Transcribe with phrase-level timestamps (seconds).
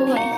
[0.00, 0.29] 코에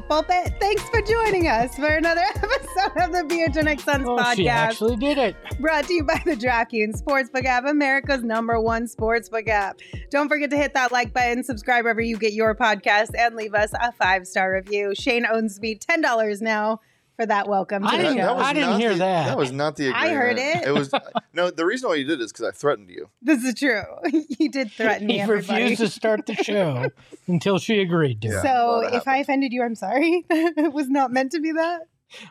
[0.00, 0.54] Pulpit.
[0.60, 4.34] Thanks for joining us for another episode of the PHNX Suns Oh, podcast.
[4.36, 5.36] she actually did it.
[5.60, 9.80] Brought to you by the DraftKings Sportsbook app, America's number one sportsbook app.
[10.10, 13.54] Don't forget to hit that like button, subscribe wherever you get your podcast, and leave
[13.54, 14.94] us a five star review.
[14.94, 16.80] Shane owns me $10 now
[17.22, 18.36] for that welcome to I the didn't- show.
[18.36, 19.26] I didn't hear the- that.
[19.26, 20.66] That was not the I heard it.
[20.66, 20.90] It was
[21.32, 21.50] no.
[21.50, 23.08] The reason why you did it is because I threatened you.
[23.22, 23.82] This is true.
[24.38, 25.62] you did threaten me, He everybody.
[25.62, 26.88] refused to start the show
[27.28, 28.28] until she agreed to.
[28.28, 28.38] Yeah.
[28.38, 28.42] it.
[28.42, 30.24] so well, if I offended you, I'm sorry.
[30.30, 31.82] it was not meant to be that.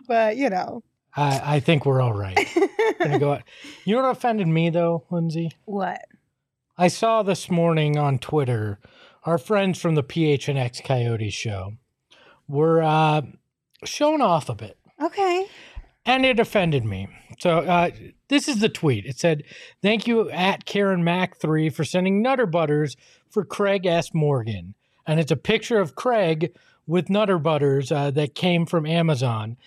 [0.08, 0.84] But, you know.
[1.16, 2.38] I, I think we're all right.
[3.00, 3.44] Gonna go out.
[3.86, 5.52] You know what offended me though, Lindsay?
[5.66, 6.02] what?
[6.78, 8.80] I saw this morning on Twitter
[9.24, 11.74] our friends from the PHNX Coyotes show
[12.48, 13.22] were uh,
[13.84, 14.78] showing off a bit.
[15.02, 15.48] Okay.
[16.06, 17.08] and it offended me.
[17.40, 17.92] So uh,
[18.28, 19.06] this is the tweet.
[19.06, 19.44] It said,
[19.82, 22.96] "Thank you at Karen Mac three for sending Nutter Butters
[23.30, 24.74] for Craig S Morgan,"
[25.06, 26.54] and it's a picture of Craig
[26.88, 29.58] with Nutter Butters uh, that came from Amazon.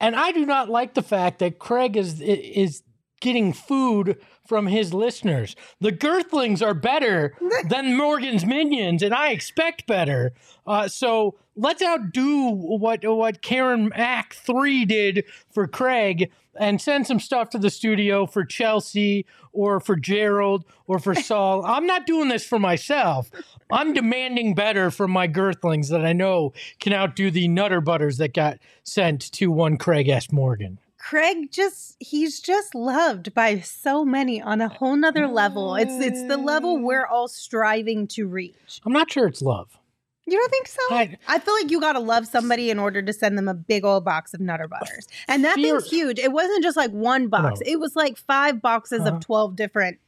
[0.00, 2.82] And I do not like the fact that Craig is is
[3.20, 5.56] getting food from his listeners.
[5.80, 7.34] The Girthlings are better
[7.68, 10.32] than Morgan's minions, and I expect better.
[10.66, 17.20] Uh, so let's outdo what what Karen Mack three did for Craig, and send some
[17.20, 21.64] stuff to the studio for Chelsea or for Gerald or for Saul.
[21.64, 23.30] I'm not doing this for myself.
[23.70, 28.32] I'm demanding better from my Girthlings that I know can outdo the Nutter Butters that
[28.32, 30.30] got sent to one Craig S.
[30.30, 30.78] Morgan.
[31.08, 35.76] Craig just he's just loved by so many on a whole nother level.
[35.76, 38.80] It's it's the level we're all striving to reach.
[38.84, 39.78] I'm not sure it's love.
[40.26, 40.80] You don't think so?
[40.90, 43.84] I- I, feel like you gotta love somebody in order to send them a big
[43.84, 45.06] old box of Nutter Butters.
[45.28, 46.18] And that Fear- thing's huge.
[46.18, 47.60] It wasn't just like one box.
[47.60, 47.72] No.
[47.72, 49.14] It was like five boxes Uh-huh.
[49.14, 49.98] of twelve different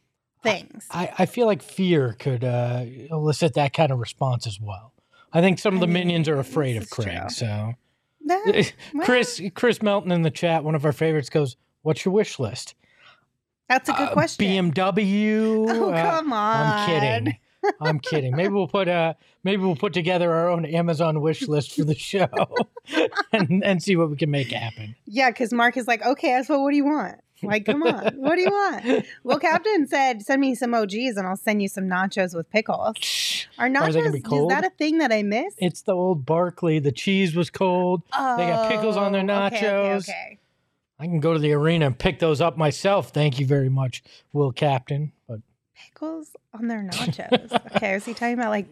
[0.42, 0.88] things.
[0.90, 4.92] I, I feel like fear could uh, elicit that kind of response as well.
[5.32, 7.16] I think some of the mean, minions are afraid of Craig.
[7.20, 7.28] true.
[7.30, 7.74] So
[8.26, 12.12] That- well, Chris Chris Melton in the chat, one of our favorites, goes, "What's your
[12.14, 12.74] wish list?"
[13.68, 14.46] that's a good Uh, question.
[14.46, 15.66] BMW.
[15.68, 16.66] Oh, uh, come on.
[16.66, 17.38] I'm kidding.
[17.80, 18.34] I'm kidding.
[18.36, 19.14] Maybe we'll put uh
[19.44, 22.28] maybe we'll put together our own Amazon wish list for the show
[23.32, 24.94] and, and see what we can make happen.
[25.06, 27.16] Yeah, because Mark is like, okay, so what do you want?
[27.42, 29.06] Like, come on, what do you want?
[29.22, 33.37] Well, Captain said, send me some OGs and I'll send you some nachos with pickles.
[33.58, 35.56] Are Are nachos, they gonna be is that a thing that I missed?
[35.58, 36.78] It's the old Barkley.
[36.78, 38.02] The cheese was cold.
[38.12, 40.08] They got pickles on their Oh, okay, okay, nachos.
[40.08, 40.38] Okay,
[40.98, 43.10] I can go to the arena and pick those up myself.
[43.10, 44.02] Thank you very much,
[44.32, 45.12] Will Captain.
[45.28, 45.40] But
[45.76, 47.52] Pickles on their nachos.
[47.76, 48.66] okay, is he talking about like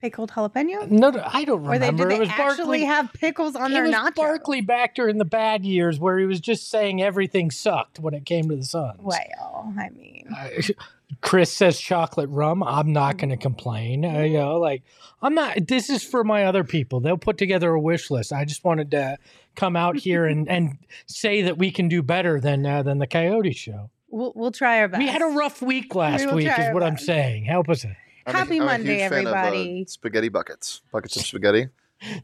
[0.00, 0.88] pickled jalapeno?
[0.90, 2.04] no, I don't Or they remember.
[2.04, 2.84] did they it was actually Barkley.
[2.84, 4.14] have pickles on it their was nachos?
[4.14, 8.24] Barkley back during the bad years where he was just saying everything sucked when it
[8.24, 8.98] came to the Suns.
[9.00, 10.62] Well, I mean, I-
[11.20, 12.62] Chris says chocolate rum.
[12.62, 14.04] I'm not going to complain.
[14.04, 14.82] Uh, you know, like
[15.22, 15.66] I'm not.
[15.66, 17.00] This is for my other people.
[17.00, 18.32] They'll put together a wish list.
[18.32, 19.16] I just wanted to
[19.56, 23.06] come out here and, and say that we can do better than uh, than the
[23.06, 23.90] Coyote Show.
[24.10, 24.98] we'll we'll try our best.
[24.98, 27.46] We had a rough week last will week, is our what I'm saying.
[27.46, 27.84] Help us.
[27.84, 29.84] I'm Happy I'm a Monday, huge fan of, uh, everybody.
[29.86, 31.68] spaghetti buckets, buckets of spaghetti.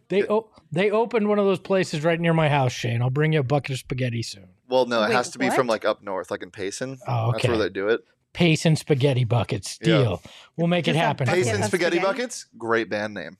[0.09, 3.03] They o- they opened one of those places right near my house, Shane.
[3.03, 4.49] I'll bring you a bucket of spaghetti soon.
[4.69, 6.99] Well, no, it Wait, has to be from like up north, like in Payson.
[7.09, 8.05] Oh, That's where they do it.
[8.35, 9.79] Payson spaghetti buckets.
[9.81, 9.87] Yeah.
[9.99, 10.23] Deal.
[10.57, 11.27] We'll make it Just a happen.
[11.27, 11.99] Payson spaghetti, spaghetti?
[12.01, 13.39] buckets, great band name.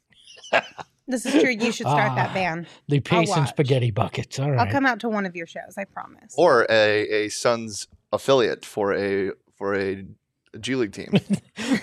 [1.07, 1.51] This is true.
[1.51, 2.67] You should start Ah, that band.
[2.89, 4.39] The Payson spaghetti buckets.
[4.39, 4.59] All right.
[4.59, 5.75] I'll come out to one of your shows.
[5.77, 6.35] I promise.
[6.39, 10.03] Or a a Suns affiliate for a for a
[10.59, 11.11] G League team.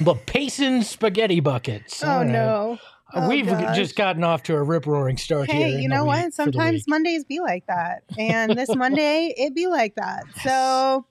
[0.02, 2.04] the Payson spaghetti buckets.
[2.04, 2.28] oh All right.
[2.30, 2.80] no.
[3.14, 3.76] Oh, We've gosh.
[3.76, 5.68] just gotten off to a rip roaring start here.
[5.68, 6.34] Hey, you know what?
[6.34, 6.88] Sometimes.
[6.88, 8.02] Mondays be like that.
[8.18, 10.24] And this Monday, it be like that.
[10.44, 11.06] So,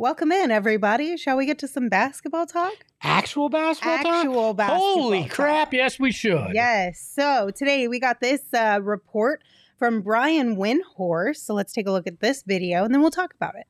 [0.00, 1.14] welcome in, everybody.
[1.18, 2.72] Shall we get to some basketball talk?
[3.02, 4.06] actual basketball talk?
[4.06, 4.94] Actual basketball.
[4.94, 5.30] Holy talk.
[5.30, 5.72] crap!
[5.74, 6.52] Yes, we should.
[6.54, 6.98] Yes.
[7.14, 9.42] So, today we got this uh, report
[9.78, 11.36] from Brian Windhorst.
[11.36, 13.66] So, let's take a look at this video and then we'll talk about it.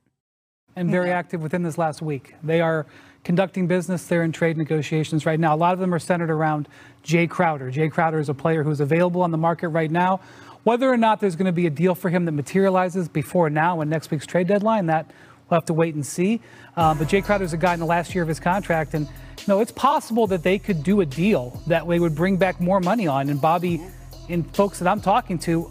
[0.75, 2.35] and very active within this last week.
[2.41, 2.87] They are
[3.25, 4.05] conducting business.
[4.05, 5.53] They're in trade negotiations right now.
[5.53, 6.69] A lot of them are centered around
[7.03, 7.69] Jay Crowder.
[7.69, 10.21] Jay Crowder is a player who's available on the market right now.
[10.63, 13.81] Whether or not there's going to be a deal for him that materializes before now
[13.81, 15.09] and next week's trade deadline, that
[15.51, 16.39] we'll have to wait and see.
[16.77, 19.07] Uh, but Jay Crowder's a guy in the last year of his contract, and
[19.47, 22.79] know it's possible that they could do a deal that way would bring back more
[22.79, 23.29] money on.
[23.29, 23.81] And Bobby,
[24.29, 25.69] and folks that I'm talking to,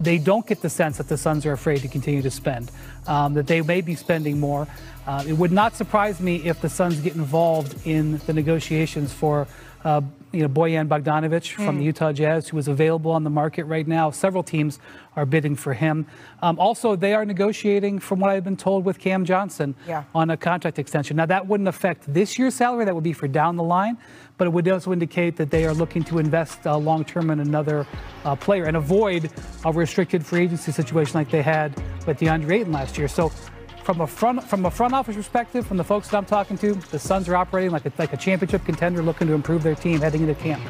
[0.00, 2.72] they don't get the sense that the Suns are afraid to continue to spend,
[3.06, 4.66] um, that they may be spending more.
[5.06, 9.46] Uh, it would not surprise me if the Suns get involved in the negotiations for
[9.84, 10.00] uh,
[10.32, 13.86] you know, Bojan Bogdanovic from the Utah Jazz, who is available on the market right
[13.86, 14.10] now.
[14.10, 14.78] Several teams
[15.16, 16.06] are bidding for him.
[16.40, 20.04] Um, also, they are negotiating, from what I've been told, with Cam Johnson Yeah.
[20.14, 21.16] on a contract extension.
[21.16, 22.84] Now, that wouldn't affect this year's salary.
[22.84, 23.98] That would be for down the line,
[24.38, 27.40] but it would also indicate that they are looking to invest uh, long term in
[27.40, 27.86] another
[28.24, 29.30] uh, player and avoid
[29.64, 31.74] a restricted free agency situation like they had
[32.06, 33.08] with DeAndre Ayton last year.
[33.08, 33.32] So,
[33.82, 36.74] from a front from a front office perspective, from the folks that I'm talking to,
[36.74, 40.00] the Suns are operating like a, like a championship contender, looking to improve their team
[40.00, 40.62] heading into camp.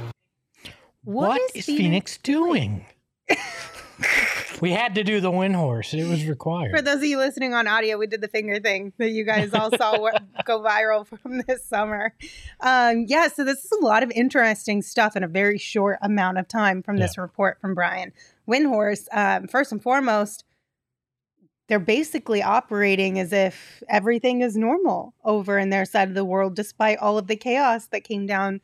[1.05, 2.85] what is Phoenix doing?
[4.61, 5.95] we had to do the Windhorst.
[5.95, 6.71] It was required.
[6.75, 9.55] For those of you listening on audio, we did the finger thing that you guys
[9.55, 9.97] all saw
[10.45, 12.15] go viral from this summer.
[12.61, 16.39] Um, yeah, so this is a lot of interesting stuff in a very short amount
[16.39, 18.13] of time from this report from Brian
[18.49, 19.06] Windhorst.
[19.13, 20.45] Um, first and foremost,
[21.70, 26.56] they're basically operating as if everything is normal over in their side of the world,
[26.56, 28.61] despite all of the chaos that came down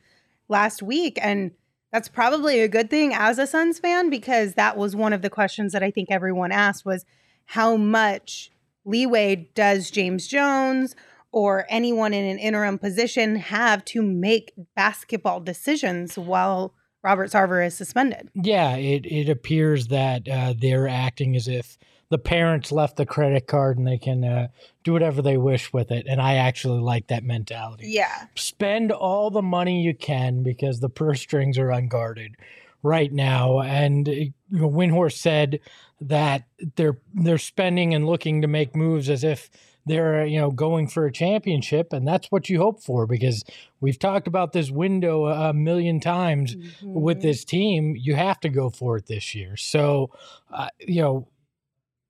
[0.49, 1.17] last week.
[1.21, 1.51] And
[1.93, 5.29] that's probably a good thing as a Suns fan because that was one of the
[5.29, 7.05] questions that I think everyone asked was
[7.45, 8.51] how much
[8.83, 10.93] leeway does James Jones
[11.31, 16.73] or anyone in an interim position have to make basketball decisions while
[17.05, 18.29] Robert Sarver is suspended?
[18.35, 21.77] Yeah, it, it appears that uh, they're acting as if
[22.09, 24.47] the parents left the credit card and they can uh,
[24.83, 26.05] do whatever they wish with it.
[26.07, 27.87] And I actually like that mentality.
[27.87, 28.27] Yeah.
[28.35, 32.35] Spend all the money you can because the purse strings are unguarded
[32.83, 33.59] right now.
[33.59, 35.59] And uh, you know, Windhorst said
[35.99, 36.43] that
[36.75, 39.49] they're they're spending and looking to make moves as if
[39.87, 43.43] they're you know going for a championship and that's what you hope for because
[43.79, 48.69] we've talked about this window a million times with this team you have to go
[48.69, 50.11] for it this year so
[50.53, 51.27] uh, you know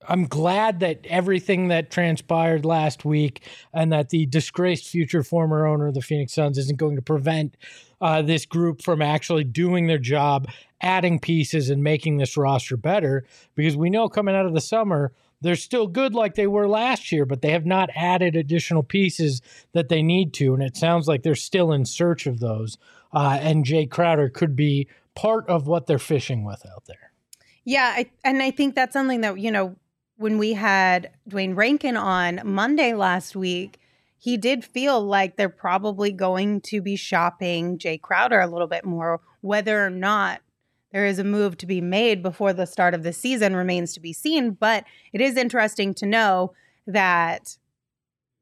[0.08, 3.42] I'm glad that everything that transpired last week
[3.74, 7.58] and that the disgraced future former owner of the Phoenix Suns isn't going to prevent
[8.00, 10.48] uh, this group from actually doing their job,
[10.82, 13.26] adding pieces, and making this roster better.
[13.56, 15.12] Because we know coming out of the summer,
[15.42, 19.42] they're still good like they were last year, but they have not added additional pieces
[19.74, 20.54] that they need to.
[20.54, 22.78] And it sounds like they're still in search of those.
[23.14, 27.12] Uh, and Jay Crowder could be part of what they're fishing with out there.
[27.66, 29.76] Yeah, I, and I think that's something that you know
[30.18, 33.80] when we had Duane Rankin on Monday last week,
[34.18, 38.84] he did feel like they're probably going to be shopping Jay Crowder a little bit
[38.84, 39.22] more.
[39.42, 40.42] Whether or not
[40.92, 44.00] there is a move to be made before the start of the season remains to
[44.00, 44.52] be seen.
[44.52, 46.54] But it is interesting to know
[46.88, 47.58] that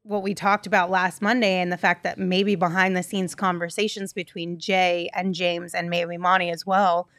[0.04, 4.13] what we talked about last Monday and the fact that maybe behind the scenes conversations
[4.13, 7.10] between Jay and James and maybe Monty as well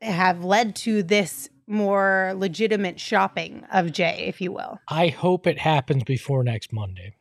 [0.00, 4.78] have led to this more legitimate shopping of Jay, if you will.
[4.88, 7.14] I hope it happens before next Monday.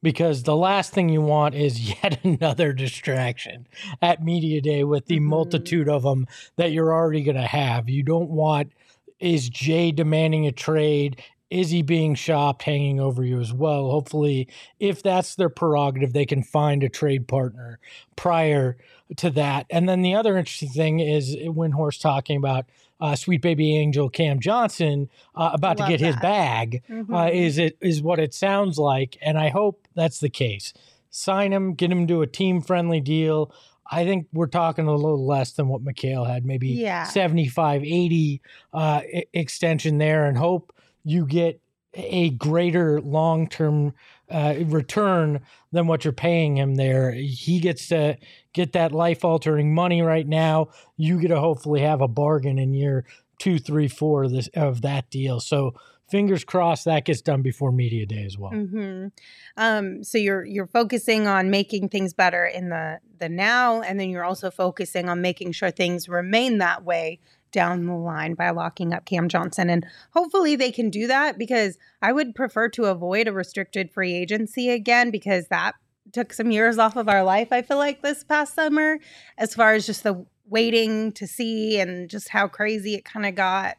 [0.00, 3.66] Because the last thing you want is yet another distraction
[4.00, 5.24] at Media Day with the Mhm.
[5.24, 7.88] multitude of them that you're already going to have.
[7.88, 8.72] You don't want,
[9.18, 11.20] is Jay demanding a trade?
[11.50, 13.90] Is he being shopped hanging over you as well?
[13.90, 17.80] Hopefully, if that's their prerogative, they can find a trade partner
[18.16, 18.76] prior
[19.16, 19.66] to that.
[19.70, 22.66] And then the other interesting thing is Windhorst talking about
[23.00, 26.82] uh, sweet baby angel Cam Johnson uh, about Love to get his bag.
[26.88, 27.34] Uh, Mhm.
[27.34, 30.72] is it is what it sounds like, and I hope that's the case.
[31.10, 33.52] Sign him, get him to a team friendly deal.
[33.90, 37.04] I think we're talking a little less than what Mikal had, maybe Yeah.
[37.04, 38.42] 75, 80
[38.74, 40.72] uh, e- extension there, and hope
[41.04, 41.60] you get
[41.94, 43.94] a greater long term
[44.30, 45.40] uh, return
[45.72, 47.12] than what you're paying him there.
[47.12, 48.16] He gets to
[48.52, 50.68] get that life altering money right now.
[50.96, 53.04] You get to hopefully have a bargain in year
[53.38, 55.40] two, three, four of, this, of that deal.
[55.40, 55.74] So
[56.10, 58.50] fingers crossed that gets done before media day as well.
[58.50, 59.08] hmm
[59.56, 64.10] Um, so you're you're focusing on making things better in the the now, and then
[64.10, 67.20] you're also focusing on making sure things remain that way
[67.52, 71.78] down the line by locking up Cam Johnson, and hopefully they can do that because
[72.02, 75.74] I would prefer to avoid a restricted free agency again because that
[76.12, 77.52] took some years off of our life.
[77.52, 78.98] I feel like this past summer,
[79.36, 83.34] as far as just the waiting to see and just how crazy it kind of
[83.34, 83.76] got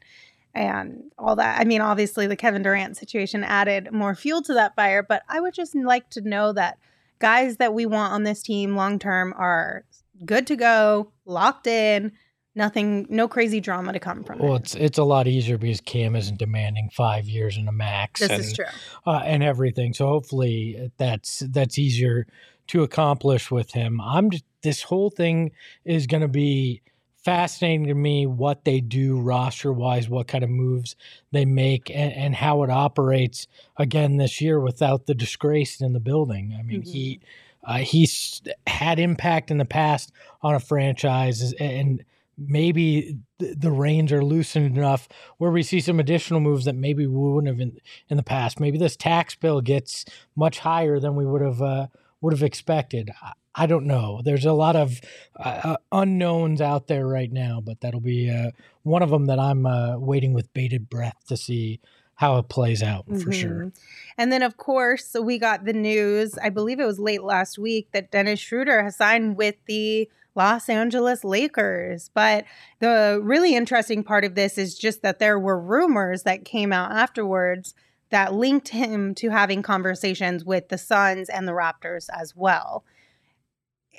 [0.54, 1.60] and all that.
[1.60, 5.40] I mean, obviously, the Kevin Durant situation added more fuel to that fire, but I
[5.40, 6.78] would just like to know that
[7.20, 9.86] guys that we want on this team long term are
[10.26, 12.12] good to go, locked in,
[12.60, 14.62] nothing, no crazy drama to come from Well, it.
[14.62, 18.20] it's it's a lot easier because Cam isn't demanding five years and a max.
[18.22, 18.66] This and, is true.
[19.08, 19.94] uh, and everything.
[19.94, 22.28] So hopefully that's that's easier
[22.68, 24.00] to accomplish with him.
[24.00, 25.52] I'm just this whole thing
[25.86, 26.84] is going to be
[27.24, 30.96] fascinating to me what they do roster wise, what kind of moves
[31.32, 33.48] they make, and, and how it operates
[33.78, 36.56] again this year without the disgrace in the building.
[36.58, 37.20] I mean, he
[37.64, 40.12] uh, he's had impact in the past
[40.42, 42.04] on a franchise, and
[42.48, 47.06] maybe the, the reins are loosened enough where we see some additional moves that maybe
[47.06, 47.78] we wouldn't have in,
[48.10, 48.60] in the past.
[48.60, 50.06] Maybe this tax bill gets
[50.36, 51.88] much higher than we would have uh,
[52.22, 53.12] would have expected.
[53.22, 54.22] I, I don't know.
[54.24, 55.02] There's a lot of
[55.38, 58.52] uh, uh, unknowns out there right now, but that'll be uh,
[58.84, 61.82] one of them that I'm uh, waiting with bated breath to see
[62.16, 63.66] how it plays out for sure.
[63.68, 63.72] Mhm.
[64.18, 67.88] And then, of course, we got the news, I believe it was late last week,
[67.94, 72.10] that Dennis Schroeder has signed with the Los Angeles Lakers.
[72.14, 72.46] But
[72.80, 76.92] the really interesting part of this is just that there were rumors that came out
[76.92, 77.74] afterwards
[78.10, 82.84] that linked him to having conversations with the Suns and the Raptors as well.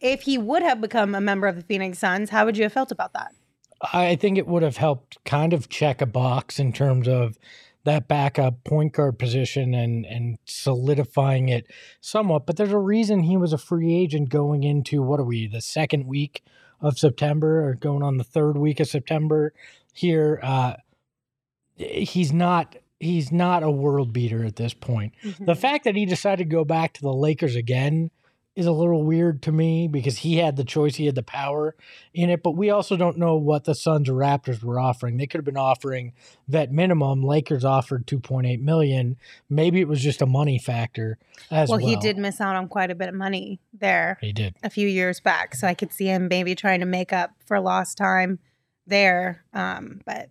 [0.02, 2.72] If he would have become a member of the Phoenix Suns, how would you have
[2.72, 3.32] felt about that?
[3.92, 7.38] I think it would have helped kind of check a box in terms of
[7.84, 11.66] that backup point guard position and and solidifying it
[12.00, 12.46] somewhat.
[12.46, 15.60] But there's a reason he was a free agent going into what are we the
[15.60, 16.44] second week
[16.80, 19.52] of September or going on the third week of September
[19.92, 20.40] here.
[20.42, 20.74] Uh,
[21.76, 25.14] he's not he's not a world beater at this point.
[25.40, 28.10] The fact that he decided to go back to the Lakers again
[28.60, 31.74] is a little weird to me because he had the choice, he had the power
[32.14, 35.16] in it, but we also don't know what the Suns or Raptors were offering.
[35.16, 36.12] They could have been offering
[36.46, 37.24] vet minimum.
[37.24, 39.16] Lakers offered 2.8 million.
[39.48, 41.18] Maybe it was just a money factor
[41.50, 41.78] as well.
[41.78, 44.18] well, he did miss out on quite a bit of money there.
[44.20, 44.56] He did.
[44.62, 45.54] a few years back.
[45.54, 48.38] So I could see him maybe trying to make up for lost time
[48.86, 49.44] there.
[49.52, 50.28] Um, but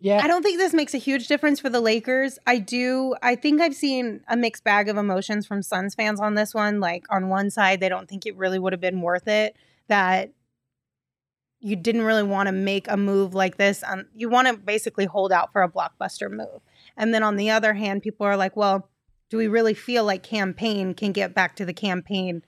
[0.00, 0.20] Yeah.
[0.22, 2.38] I don't think this makes a huge difference for the Lakers.
[2.46, 3.14] I do.
[3.22, 6.80] I think I've seen a mixed bag of emotions from Suns fans on this one.
[6.80, 9.56] Like on one side, they don't think it really would have been worth it.
[9.88, 10.32] That
[11.60, 13.84] you didn't really want to make a move like this.
[13.86, 16.62] Um, you want to basically hold out for a blockbuster move.
[16.96, 18.88] And then on the other hand, people are like, well,
[19.28, 22.42] do we really feel like Cam Payne can get back to the Cam Payne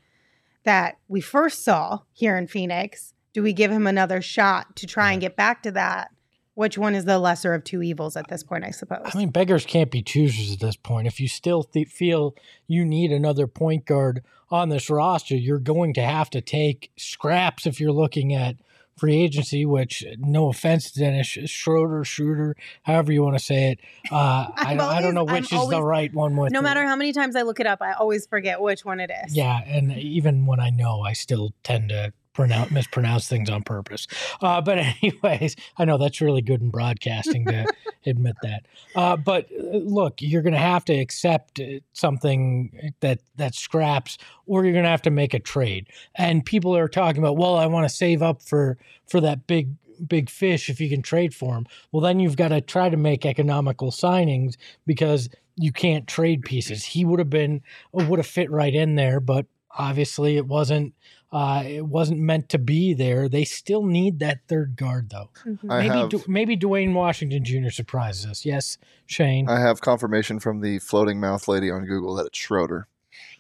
[0.64, 3.12] that we first saw here in Phoenix?
[3.34, 6.10] Do we give him another shot to try and get back to that?
[6.54, 9.00] Which one is the lesser of two evils at this point, I suppose?
[9.04, 11.06] I mean, beggars can't be choosers at this point.
[11.06, 12.34] If you still th- feel
[12.66, 17.66] you need another point guard on this roster, you're going to have to take scraps
[17.66, 18.56] if you're looking at
[18.98, 23.80] free agency, which, no offense Dennis Schroeder, Schroeder, however you want to say it.
[24.10, 26.62] Uh, I, don't, I don't know which I'm is the right one with no it.
[26.62, 29.34] matter how many times I look it up, I always forget which one it is.
[29.34, 34.06] Yeah, and even when I know, I still tend to pronounce mispronounce things on purpose.
[34.40, 37.66] Uh, but anyways, I know that's really good in broadcasting to
[38.06, 38.66] admit that.
[38.94, 44.18] Uh, but uh, look, you're going to have to accept uh, something that that scraps,
[44.46, 45.88] or you're going to have to make a trade.
[46.14, 49.74] And people are talking about, well, I want to save up for for that big
[50.06, 51.66] big fish if you can trade for him.
[51.92, 56.84] Well, then you've got to try to make economical signings because you can't trade pieces.
[56.84, 57.62] He would have been
[57.92, 59.46] would have fit right in there, but
[59.78, 60.94] obviously it wasn't
[61.32, 63.26] uh, it wasn't meant to be there.
[63.26, 65.30] They still need that third guard though.
[65.46, 65.58] Mhm.
[65.70, 67.70] I maybe have Du- maybe Duane Washington Jr.
[67.70, 68.44] surprises us.
[68.44, 68.76] Yes,
[69.06, 69.48] Shane.
[69.48, 72.86] I have confirmation from the floating mouth lady on Google that it's Schroeder.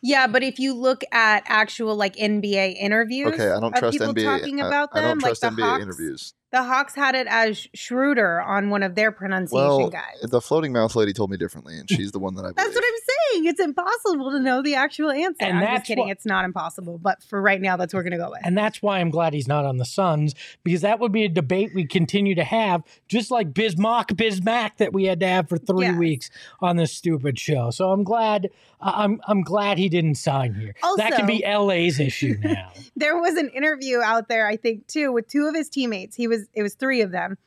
[0.00, 3.98] Yeah, but if you look at actual like NBA interviews, Okay, I don't of trust
[3.98, 4.24] people NBA.
[4.24, 6.34] talking I- about I, them, don't trust like NBA Hawks, interviews.
[6.50, 10.30] The Hawks had it as Schroeder on one of their pronunciation Well, guides.
[10.30, 12.56] the floating mouth lady told me differently, and she's the one that I believe.
[12.56, 13.00] That's what I'm
[13.32, 13.46] saying.
[13.46, 15.36] It's impossible to know the actual answer.
[15.40, 16.04] And I'm just kidding.
[16.06, 18.40] what- it's not impossible, but for right now, that's what we're gonna go with.
[18.44, 20.34] And that's why I'm glad he's not on the Suns
[20.64, 24.92] because that would be a debate we continue to have, just like Bismarck, Bismack that
[24.92, 25.96] we had to have for three Yes.
[25.98, 27.70] weeks on this stupid show.
[27.70, 30.74] So I'm glad I'm I'm glad he didn't sign here.
[30.96, 32.72] that can be LA's issue now.
[32.96, 36.16] there was an interview out there, I think, too, with two of his teammates.
[36.16, 37.38] He was it was three of them,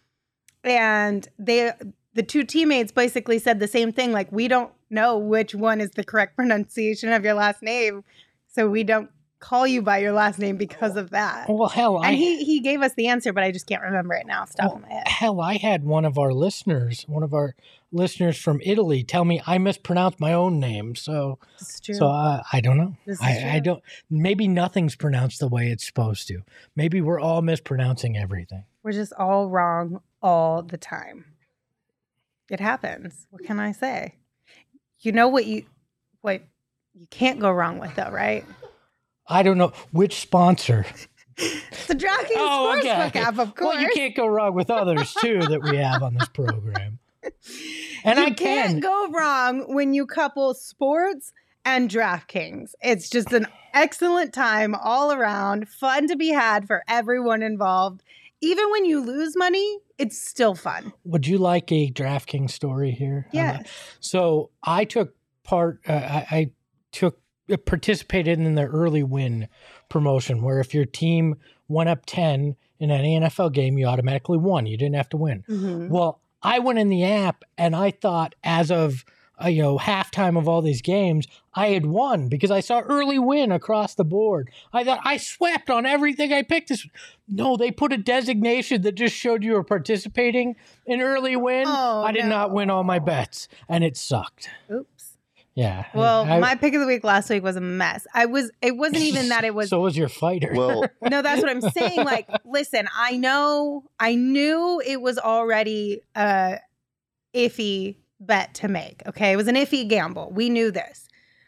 [0.63, 1.71] and they
[2.15, 4.11] the two teammates basically said the same thing.
[4.11, 8.03] Like, we don't know which one is the correct pronunciation of your last name,
[8.47, 11.47] so we don't call you by your last name because of that.
[11.49, 14.15] well, hell, I And he he gave us the answer, but I just can't remember
[14.15, 15.07] it now off the top of my head.
[15.07, 17.53] hell, I had one of our listeners, one of our
[17.91, 20.95] listeners from Italy, tell me I mispronounced my own name.
[20.95, 21.37] So
[21.83, 21.95] true.
[21.95, 22.95] so uh, I don't know.
[23.21, 23.83] I, I don't.
[24.09, 26.41] Maybe nothing's pronounced the way it's supposed to.
[26.75, 28.63] Maybe we're all mispronouncing everything.
[28.83, 31.25] We're just all wrong all the time.
[32.49, 33.27] It happens.
[33.29, 34.15] What can I say?
[34.99, 35.65] You know what you
[36.21, 36.41] what
[36.93, 38.45] you can't go wrong with though, right?
[39.27, 40.85] I don't know which sponsor.
[41.37, 43.75] The DraftKings oh, Sportsbook app, of course.
[43.75, 46.99] Oh, Well, you can't go wrong with others too that we have on this program.
[48.03, 51.33] And you I can't go wrong when you couple sports
[51.65, 52.73] and DraftKings.
[52.79, 58.03] It's just an excellent time all around, fun to be had for everyone involved.
[58.41, 60.93] Even when you lose money, it's still fun.
[61.05, 63.27] Would you like a DraftKings story here?
[63.31, 63.67] Yes.
[63.99, 65.79] So I took part.
[65.87, 66.51] Uh, I, I
[66.91, 67.19] took
[67.51, 69.47] uh, participated in the early win
[69.89, 71.35] promotion, where if your team
[71.67, 74.65] went up ten in any NFL game, you automatically won.
[74.65, 75.43] You didn't have to win.
[75.49, 75.89] Mhm.
[75.89, 79.05] Well, I went in the app and I thought as of
[79.43, 83.19] uh, you know halftime of all these games, I had won because I saw early
[83.19, 84.49] win across the board.
[84.73, 86.69] I thought I swept on everything I picked.
[86.69, 86.87] This
[87.27, 91.65] no, they put a designation that just showed you were participating in early win.
[91.67, 94.49] Oh, I did not win all my bets, and it sucked.
[94.71, 95.17] Oops.
[95.55, 95.85] Yeah.
[95.93, 98.05] Well, I- my pick of the week last week was a mess.
[98.13, 100.51] I was it wasn't even that it was so was your fighter.
[100.53, 102.03] Well, No, that's what I'm saying.
[102.03, 106.59] Like, listen, I know, I knew it was already a
[107.33, 109.01] iffy bet to make.
[109.07, 110.31] Okay, it was an iffy gamble.
[110.31, 111.07] We knew this,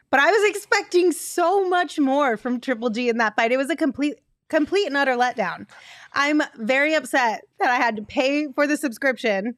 [0.09, 3.51] but I was expecting so much more from Triple G in that fight.
[3.51, 4.15] It was a complete,
[4.49, 5.67] complete and utter letdown.
[6.13, 9.55] I'm very upset that I had to pay for the subscription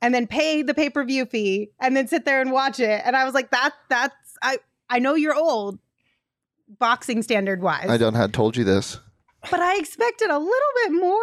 [0.00, 3.02] and then pay the pay per view fee and then sit there and watch it.
[3.04, 4.58] And I was like, that, that's I.
[4.90, 5.78] I know you're old,
[6.78, 7.88] boxing standard wise.
[7.88, 9.00] I don't had told you this.
[9.50, 11.18] But I expected a little bit more.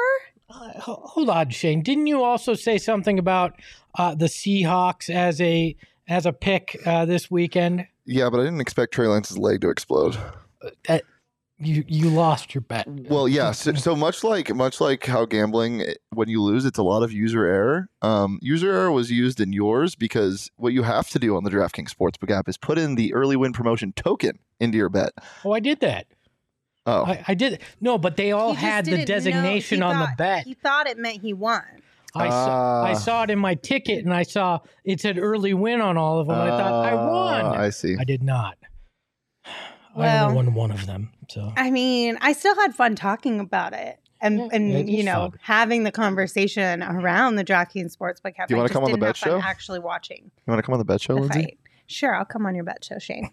[0.49, 1.81] Uh, hold on, Shane.
[1.81, 3.59] Didn't you also say something about
[3.97, 5.75] uh, the Seahawks as a
[6.07, 7.87] as a pick uh, this weekend?
[8.05, 10.17] Yeah, but I didn't expect Trey Lance's leg to explode.
[10.87, 11.03] That
[11.59, 12.87] you you lost your bet.
[12.87, 13.51] Well, yeah.
[13.51, 17.03] So, so much like much like how gambling, eh, when you lose, it's a lot
[17.03, 17.89] of user error.
[18.01, 21.49] Um, user error was used in yours because what you have to do on the
[21.49, 25.11] DraftKings Sportsbook app is put in the early win promotion token into your bet.
[25.45, 26.07] Oh, I did that.
[26.89, 27.61] Oh, I, I did.
[27.81, 30.43] No, but they all had the designation he on the thought- bet.
[30.45, 31.61] He thought it meant he won.
[32.15, 32.93] I saw, I Ah.
[32.95, 36.27] saw it in my ticket, and I saw it said early win on all of
[36.27, 36.39] them.
[36.39, 37.45] and I thought I won.
[37.45, 37.95] Ah, I see.
[37.99, 38.57] I did not.
[39.45, 39.51] I
[39.95, 41.11] Well- only won one of them.
[41.29, 43.99] So I mean, I still had fun talking about it.
[44.21, 45.39] And, Yeah, and it you know, fun.
[45.43, 48.47] having the conversation around the DraftKings Sportsbook app.
[48.49, 49.39] Do you I wanna come on the bet show?
[49.39, 51.41] Actually watching You want to come on the bet show, the Lindsay?
[51.43, 51.57] fight.
[51.91, 53.31] Sure, I'll come on your bet show, Shane.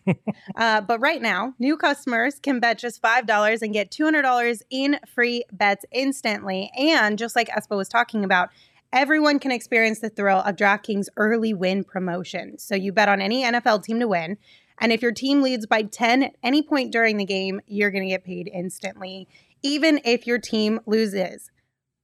[0.56, 5.44] uh, but right now, new customers can bet just $5 and get $200 in free
[5.52, 6.70] bets instantly.
[6.74, 8.48] And just like Espo was talking about,
[8.94, 12.58] everyone can experience the thrill of DraftKings early win promotion.
[12.58, 14.38] So you bet on any NFL team to win.
[14.80, 18.04] And if your team leads by 10 at any point during the game, you're going
[18.04, 19.28] to get paid instantly,
[19.62, 21.50] even if your team loses,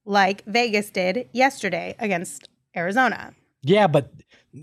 [0.05, 3.33] like Vegas did yesterday against Arizona.
[3.63, 4.11] yeah, but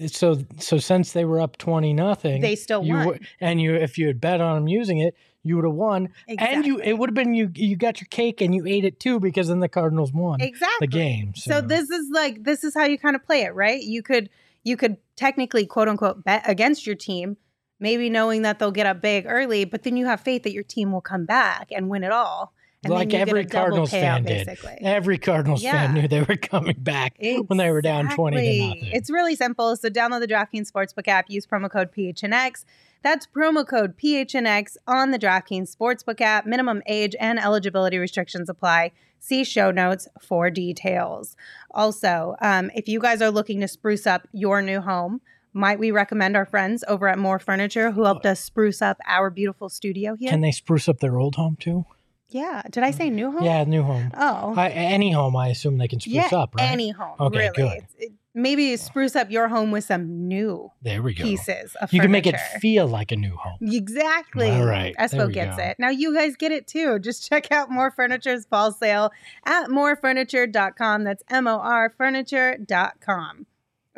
[0.06, 3.06] so so since they were up twenty nothing, They still you won.
[3.06, 6.10] were- and you if you had bet on them using it, you would have won.
[6.38, 9.00] And you it would have been you you got your cake and you ate it
[9.00, 11.34] too because then the Cardinals won exactly the game.
[11.34, 13.82] So, So this is like this is how you kind of play it, right?
[13.82, 14.30] You could
[14.62, 17.36] you could technically quote unquote bet against your team,
[17.78, 20.62] maybe knowing that they'll get up big early, but then you have faith that your
[20.64, 22.52] team will come back and win it all.
[22.82, 24.46] And like every get a double Cardinals payout, fan did.
[24.46, 24.78] basically.
[24.80, 28.90] Every Cardinals fan knew they were coming back when they were down twenty to nothing.
[28.92, 29.76] It's really simple.
[29.76, 32.64] So download the DraftKings Sportsbook app, use promo code PHNX.
[33.02, 36.46] That's promo code PHNX on the DraftKings Sportsbook app.
[36.46, 38.92] Minimum age and eligibility restrictions apply.
[39.18, 41.36] See show notes for details.
[41.72, 45.20] Also, um, if you guys are looking to spruce up your new home,
[45.52, 49.28] might we recommend our friends over at More Furniture who helped us spruce up our
[49.28, 50.30] beautiful studio here?
[50.30, 51.84] Can they spruce up their old home too?
[52.30, 52.62] Yeah.
[52.70, 53.44] Did I say new home?
[53.44, 54.10] Yeah, new home.
[54.14, 54.54] Oh.
[54.56, 56.70] I, any home, I assume they can spruce yeah, up, right?
[56.70, 57.16] any home.
[57.20, 57.52] Okay, really.
[57.56, 57.86] good.
[57.98, 61.24] It- maybe spruce up your home with some new there we go.
[61.24, 63.58] pieces of You can make it feel like a new home.
[63.60, 64.50] Exactly.
[64.50, 65.62] All right, Espo gets go.
[65.62, 65.76] it.
[65.78, 66.98] Now you guys get it too.
[66.98, 69.10] Just check out More Furniture's fall sale
[69.44, 71.04] at morefurniture.com.
[71.04, 73.46] That's M O R furniture.com.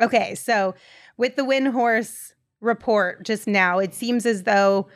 [0.01, 0.73] Okay, so
[1.17, 4.87] with the Windhorst report just now, it seems as though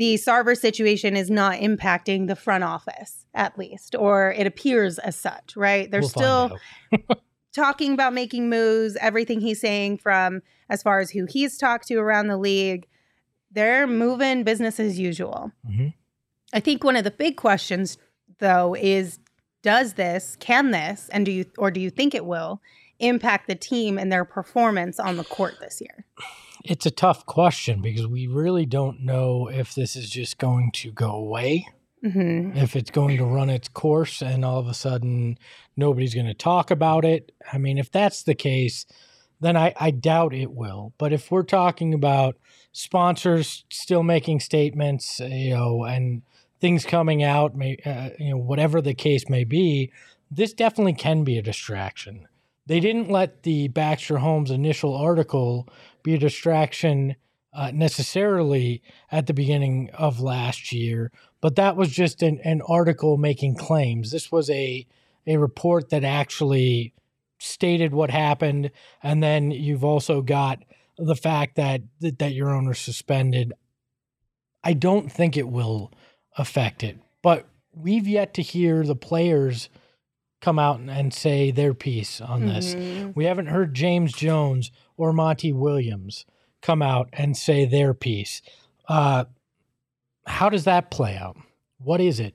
[0.00, 5.14] the Sarver situation is not impacting the front office, at least, or it appears as
[5.14, 5.90] such, right?
[5.90, 6.58] They're We'll still
[7.54, 11.96] talking about making moves, everything he's saying from as far as who he's talked to
[11.96, 12.86] around the league,
[13.52, 15.52] they're moving business as usual.
[15.68, 15.92] Mhm.
[16.54, 17.98] I think one of the big questions
[18.38, 19.18] though is
[19.62, 22.62] does this, can this, and do you or do you think it will
[23.00, 26.06] impact the team and their performance on the court this year?
[26.64, 30.92] It's a tough question because we really don't know if this is just going to
[30.92, 31.66] go away,
[32.02, 35.38] hmm if it's going to run its course, and all of a sudden
[35.76, 37.32] nobody's going to talk about it.
[37.52, 38.86] I mean, if that's the case,
[39.40, 40.92] then I, I doubt it will.
[40.98, 42.36] But if we're talking about
[42.72, 46.22] sponsors still making statements, you know, and
[46.60, 49.92] things coming out, may, uh, you know, whatever the case may be,
[50.30, 52.28] this definitely can be a distraction.
[52.66, 55.68] They didn't let the Baxter Holmes initial article
[56.02, 57.16] be a distraction
[57.52, 61.10] uh, necessarily at the beginning of last year,
[61.40, 64.10] but that was just an, an article making claims.
[64.10, 64.86] This was a
[65.26, 66.94] a report that actually
[67.38, 68.70] stated what happened,
[69.02, 70.62] and then you've also got
[70.96, 73.52] the fact that that your owner suspended.
[74.62, 75.90] I don't think it will
[76.36, 79.68] affect it, but we've yet to hear the players
[80.40, 82.74] come out and say their piece on this.
[82.74, 83.10] Mm-hmm.
[83.14, 86.24] We haven't heard James Jones or Monty Williams
[86.62, 88.42] come out and say their piece.
[88.88, 89.24] Uh,
[90.26, 91.36] how does that play out?
[91.78, 92.34] What is it?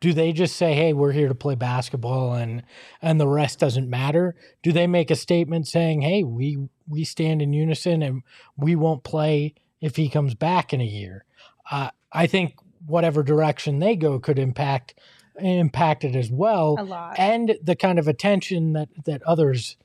[0.00, 2.62] Do they just say, "Hey, we're here to play basketball and
[3.02, 4.36] and the rest doesn't matter"?
[4.62, 8.22] Do they make a statement saying, "Hey, we we stand in unison and
[8.56, 11.24] we won't play if he comes back in a year"?
[11.68, 12.54] Uh, I think
[12.86, 14.94] whatever direction they go could impact
[15.38, 16.76] impact it as well,
[17.16, 19.76] and the kind of attention that that others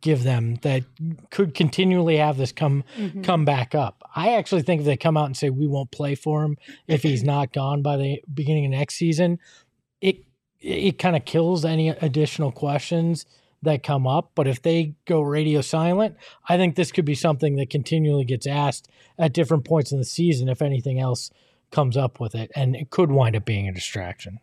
[0.00, 0.82] give them that
[1.30, 3.22] could continually have this come mm-hmm.
[3.22, 4.02] come back up.
[4.14, 6.56] I actually think if they come out and say we won't play for him
[6.86, 9.38] if he's not gone by the beginning of next season,
[10.00, 10.24] it
[10.60, 13.26] it kind of kills any additional questions
[13.62, 14.32] that come up.
[14.34, 16.16] But if they go radio silent,
[16.48, 20.04] I think this could be something that continually gets asked at different points in the
[20.04, 21.30] season if anything else
[21.70, 24.40] comes up with it, and it could wind up being a distraction.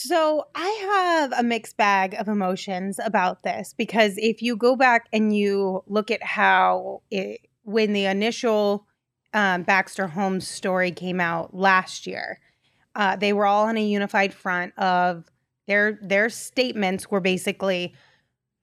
[0.00, 5.08] So I have a mixed bag of emotions about this because if you go back
[5.12, 8.86] and you look at how it, when the initial
[9.34, 12.38] um, Baxter Holmes story came out last year,
[12.94, 15.24] uh, they were all on a unified front of
[15.66, 17.92] their their statements were basically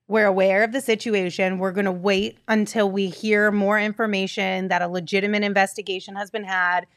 [0.08, 1.60] we're aware of the situation.
[1.60, 6.46] We're going to wait until we hear more information that a legitimate investigation has been
[6.46, 6.88] had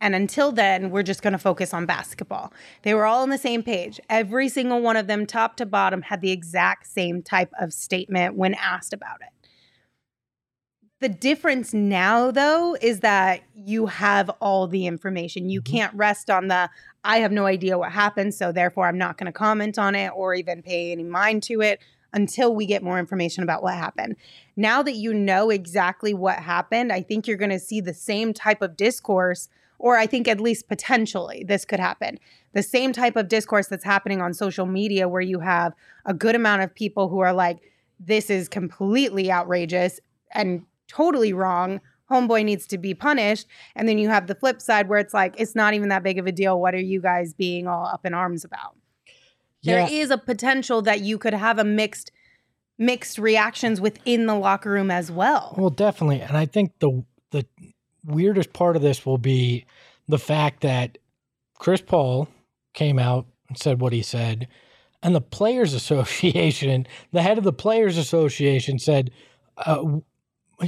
[0.00, 2.52] and until then, we're just going to focus on basketball.
[2.82, 3.98] They were all on the same page.
[4.10, 8.34] Every single one of them, top to bottom, had the exact same type of statement
[8.34, 9.28] when asked about it.
[11.00, 15.48] The difference now, though, is that you have all the information.
[15.48, 15.76] You mm-hmm.
[15.76, 16.70] can't rest on the,
[17.04, 20.10] I have no idea what happened, so therefore I'm not going to comment on it
[20.14, 21.80] or even pay any mind to it
[22.12, 24.16] until we get more information about what happened.
[24.56, 28.32] Now that you know exactly what happened, I think you're going to see the same
[28.32, 32.18] type of discourse or I think at least potentially this could happen.
[32.52, 35.72] The same type of discourse that's happening on social media, where you have
[36.04, 37.58] a good amount of people who are like,
[37.98, 40.00] this is completely outrageous
[40.32, 41.80] and totally wrong.
[42.10, 43.46] Homeboy needs to be punished.
[43.74, 46.18] And then you have the flip side where it's like, it's not even that big
[46.18, 46.60] of a deal.
[46.60, 48.76] What are you guys being all up in arms about?
[49.62, 49.86] Yeah.
[49.86, 52.12] There is a potential that you could have a mixed
[52.78, 55.54] mixed reactions within the locker room as well.
[55.56, 56.20] Well, definitely.
[56.20, 57.46] And I think the the
[58.06, 59.66] weirdest part of this will be
[60.08, 60.98] the fact that
[61.58, 62.28] Chris Paul
[62.74, 64.48] came out and said what he said,
[65.02, 69.10] and the Players Association, the head of the Players Association, said
[69.58, 69.82] uh,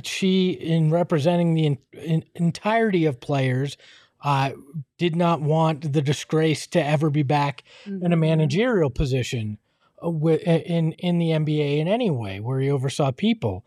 [0.03, 3.77] she, in representing the in, in entirety of players,
[4.22, 4.51] uh,
[4.98, 8.05] did not want the disgrace to ever be back mm-hmm.
[8.05, 8.20] in a mm-hmm.
[8.20, 9.59] managerial position
[10.03, 13.64] uh, in in the NBA in any way, where he oversaw people.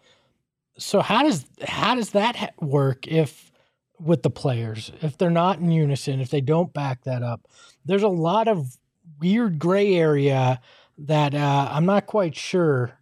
[0.77, 3.50] So how does how does that work if
[4.01, 7.47] with the players if they're not in unison, if they don't back that up.
[7.85, 8.77] There's a lot of
[9.19, 10.59] weird gray area
[10.97, 12.99] that uh, I'm not quite sure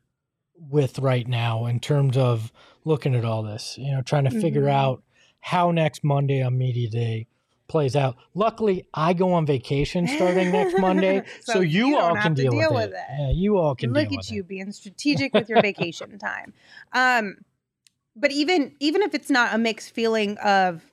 [0.69, 2.51] with right now in terms of
[2.85, 4.41] looking at all this, you know, trying to mm-hmm.
[4.41, 5.03] figure out
[5.39, 7.27] how next Monday on Media Day
[7.67, 8.17] plays out.
[8.33, 12.51] Luckily, I go on vacation starting next Monday, so, so, you, you all can deal,
[12.51, 12.95] deal, with, it.
[12.95, 13.19] it.
[13.19, 14.47] Yeah, you all can Look at you it.
[14.47, 16.53] being strategic with your vacation time.
[16.91, 17.37] Um,
[18.15, 20.89] but even even if it's not a mixed feeling of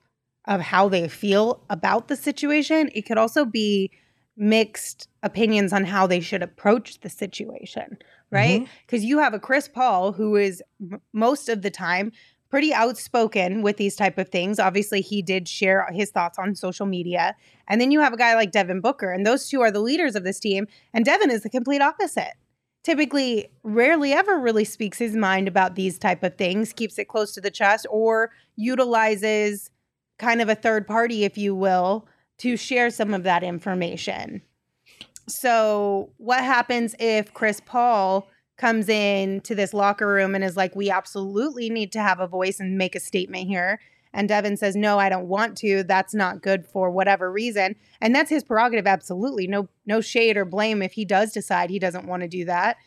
[0.47, 2.91] of how they feel about the situation.
[2.95, 3.91] It could also be
[4.37, 7.99] mixed opinions on how they should approach the situation,
[8.31, 8.67] right?
[8.87, 9.09] Because mm-hmm.
[9.09, 12.13] you have a Chris Paul who is m- most of the time
[12.49, 14.61] pretty outspoken with these type of things.
[14.61, 17.35] Obviously, he did share his thoughts on social media.
[17.67, 20.15] And then you have a guy like Devin Booker, and those two are the leaders
[20.15, 20.69] of this team.
[20.95, 22.35] And Devin is the complete opposite.
[22.87, 27.35] Typically, rarely ever really speaks his mind about these type of things, keeps it close
[27.35, 29.71] to the chest, or utilizes
[30.21, 32.07] kind of a third party, if you will,
[32.39, 34.41] to share some of that information.
[35.27, 40.77] So, what happens if Chris Paul comes in to this locker room and is like,
[40.77, 43.81] "We absolutely need to have a voice and make a statement here."
[44.17, 45.85] And Devin says, "No, I don't want to.
[45.85, 49.47] That's not good for whatever reason." And that's his prerogative absolutely.
[49.47, 52.79] No no shade or blame if he does decide he doesn't want to do that.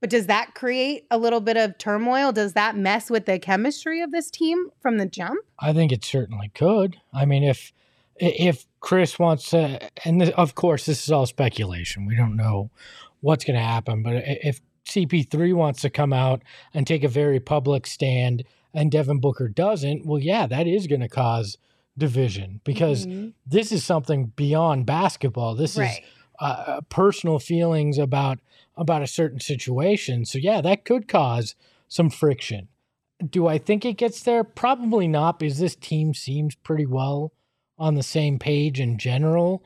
[0.00, 2.30] But does that create a little bit of turmoil?
[2.30, 5.44] Does that mess with the chemistry of this team from the jump?
[5.58, 6.98] I think it certainly could.
[7.12, 7.72] I mean, if
[8.18, 12.06] if Chris wants to, and this, of course, this is all speculation.
[12.06, 12.70] We don't know
[13.20, 14.02] what's going to happen.
[14.02, 18.44] But if CP3 wants to come out and take a very public stand
[18.76, 21.56] and Devin Booker doesn't, well, yeah, that is going to cause
[21.98, 23.32] division because Mhm.
[23.46, 25.54] this is something beyond basketball.
[25.56, 25.98] This Right.
[26.02, 26.04] is
[26.38, 28.38] uh, personal feelings about
[28.76, 30.26] about a certain situation.
[30.26, 31.54] So yeah, that could cause
[31.88, 32.68] some friction.
[33.30, 34.44] Do I think it gets there?
[34.44, 37.32] Probably not, because this team seems pretty well
[37.78, 39.62] on the same page in general.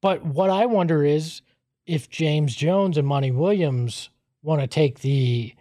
[0.00, 1.42] But what I wonder is
[1.86, 4.10] if James Jones and Monty Williams
[4.44, 5.52] want to take the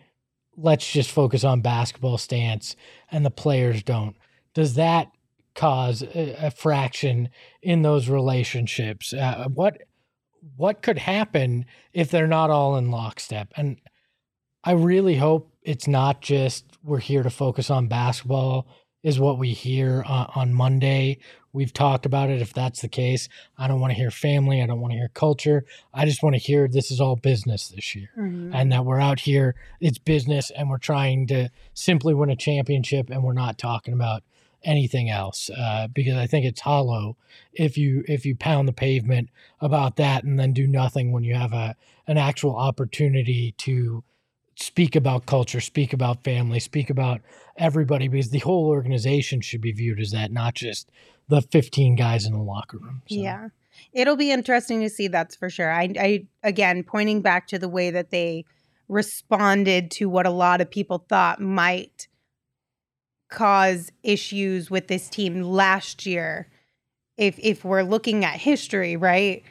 [0.57, 2.75] let's just focus on basketball stance
[3.11, 4.15] and the players don't,
[4.53, 5.11] does that
[5.55, 7.29] cause a, a fraction
[7.61, 9.13] in those relationships?
[9.13, 9.77] Uh, what
[10.57, 13.53] what could happen if they're not all in lockstep?
[13.55, 13.79] And
[14.63, 18.67] I really hope it's not just we're here to focus on basketball
[19.03, 21.17] is what we hear on, on Monday.
[21.53, 22.41] We've talked about it.
[22.41, 24.61] If that's the case, I don't want to hear family.
[24.61, 25.65] I don't want to hear culture.
[25.93, 28.51] I just want to hear this is all business this year Mhm.
[28.53, 33.09] and that we're out here, it's business, and we're trying to simply win a championship,
[33.09, 34.23] and we're not talking about
[34.63, 37.17] anything else uh, because I think it's hollow
[37.51, 41.33] if you if you pound the pavement about that and then do nothing when you
[41.33, 44.03] have a an actual opportunity to
[44.55, 47.21] speak about culture, speak about family, speak about
[47.57, 50.89] everybody because the whole organization should be viewed as that, not just
[51.27, 53.01] the 15 guys in the locker room.
[53.07, 53.49] So, Yeah.
[53.93, 55.71] It'll be interesting to see, that's for sure.
[55.71, 58.45] I, I, again, pointing back to the way that they
[58.89, 62.07] responded to what a lot of people thought might
[63.29, 66.49] cause issues with this team last year.
[67.17, 69.43] If, if we're looking at history, right?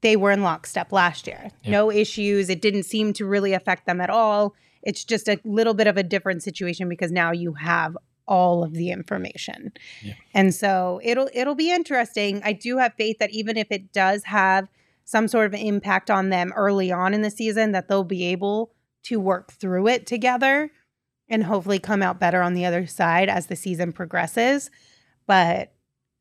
[0.00, 1.50] They were in lockstep last year.
[1.62, 1.72] Yep.
[1.72, 2.48] No issues.
[2.48, 4.54] It didn't seem to really affect them at all.
[4.82, 7.96] It's just a little bit of a different situation because now you have
[8.28, 9.72] all of the information.
[10.02, 10.14] Yeah.
[10.34, 12.42] And so it'll it'll be interesting.
[12.44, 14.68] I do have faith that even if it does have
[15.04, 18.72] some sort of impact on them early on in the season that they'll be able
[19.04, 20.70] to work through it together
[21.30, 24.70] and hopefully come out better on the other side as the season progresses.
[25.26, 25.72] But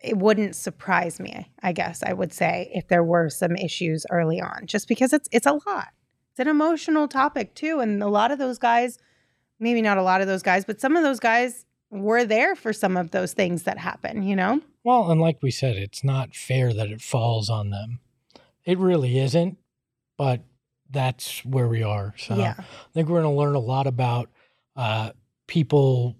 [0.01, 4.39] it wouldn't surprise me, I guess I would say, if there were some issues early
[4.39, 5.89] on, just because it's it's a lot.
[6.31, 7.79] It's an emotional topic too.
[7.79, 8.99] And a lot of those guys,
[9.59, 12.73] maybe not a lot of those guys, but some of those guys were there for
[12.73, 14.61] some of those things that happen, you know?
[14.83, 18.01] Well, and like we said, it's not fair that it falls on them.
[18.65, 19.57] It really isn't,
[20.17, 20.41] but
[20.89, 22.13] that's where we are.
[22.17, 22.55] So Yeah.
[22.59, 24.29] I think we're going to learn a lot about
[24.75, 25.11] uh,
[25.47, 26.17] people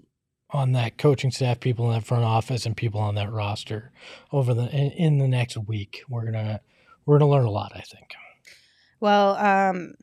[0.52, 3.92] on that coaching staff, people in that front office, and people on that roster
[4.32, 6.04] over the in, in the next week.
[6.10, 6.62] We're gonna
[7.06, 7.72] we're gonna learn a lot.
[7.76, 8.14] I think.
[9.00, 9.96] Well, um,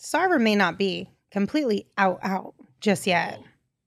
[0.00, 3.40] Sarver may not be completely out out just yet,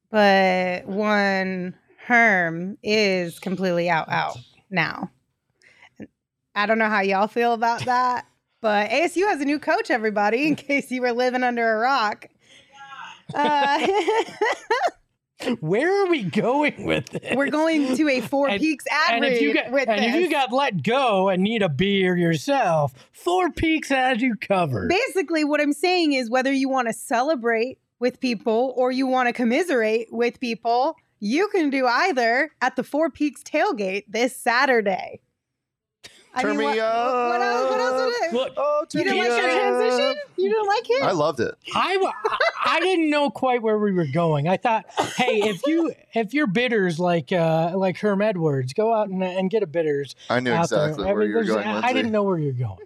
[0.09, 4.37] but one Herm is completely out out
[4.69, 5.11] now.
[6.55, 8.25] I don't know how y'all feel about that,
[8.61, 9.91] but ASU has a new coach.
[9.91, 12.27] Everybody, in case you were living under a rock.
[13.33, 13.85] Uh,
[15.59, 17.35] Where are we going with this?
[17.35, 20.15] we're going to a Four And- Peaks ad and if you got with and if
[20.15, 24.89] you got let go and need a beer yourself, Four Peaks has you covered.
[24.89, 29.27] basically what i'm saying is whether you want to celebrate with people or you want
[29.27, 35.19] to commiserate with people you can do either at the four peaks tailgate this saturday
[36.37, 38.33] I Turn mean, me what, what else, what else would it?
[38.33, 40.15] Look, Oh, you didn't me like your transition?
[40.37, 41.03] You didn't like it?
[41.03, 41.55] I loved it.
[41.75, 42.11] I, w-
[42.65, 44.47] I didn't know quite where we were going.
[44.47, 49.09] I thought, hey, if you if you're bitters like uh, like Herm Edwards, go out
[49.09, 50.15] and, and get a bitters.
[50.29, 50.89] I knew out there.
[50.89, 51.67] exactly I where mean, you were going.
[51.67, 51.93] I Lindsay.
[51.93, 52.77] didn't know where you're going,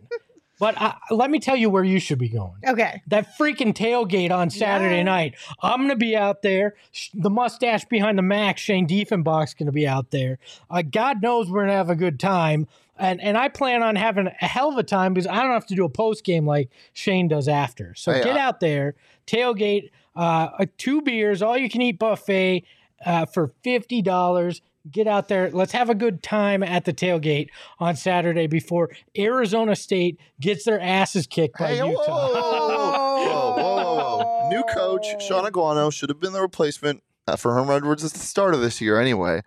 [0.60, 2.54] but I, let me tell you where you should be going.
[2.66, 3.02] okay.
[3.08, 5.04] That freaking tailgate on Saturday Yeah.
[5.04, 5.36] night.
[5.62, 6.76] I'm gonna be out there.
[7.14, 10.38] The mustache behind the Mac, Shane Diefenbach's gonna be out there.
[10.70, 12.68] Uh, God knows we're gonna have a good time.
[13.02, 15.66] And, and I plan on having a hell of a time because I don't have
[15.68, 17.96] to do a post game like Shane does after.
[17.96, 18.94] So Hey, get I- out there,
[19.26, 22.64] tailgate, uh, uh, two beers, all you can eat buffet
[23.06, 24.62] uh, for fifty dollars.
[24.90, 25.50] Get out there.
[25.52, 30.80] Let's have a good time at the tailgate on Saturday before Arizona State gets their
[30.80, 31.94] asses kicked by Hey, Utah.
[32.08, 34.50] whoa, whoa, whoa, whoa, whoa, whoa.
[34.50, 38.20] New coach, Shaun Aguano, should have been the replacement uh, for Herm Edwards at the
[38.20, 39.42] start of this year anyway.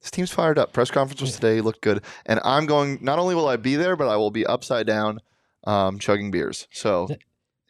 [0.00, 0.72] This team's fired up.
[0.72, 2.02] Press conference was today, looked good.
[2.26, 5.20] And I'm going, not only will I be there, but I will be upside down
[5.66, 6.68] um, chugging beers.
[6.70, 7.18] So, That-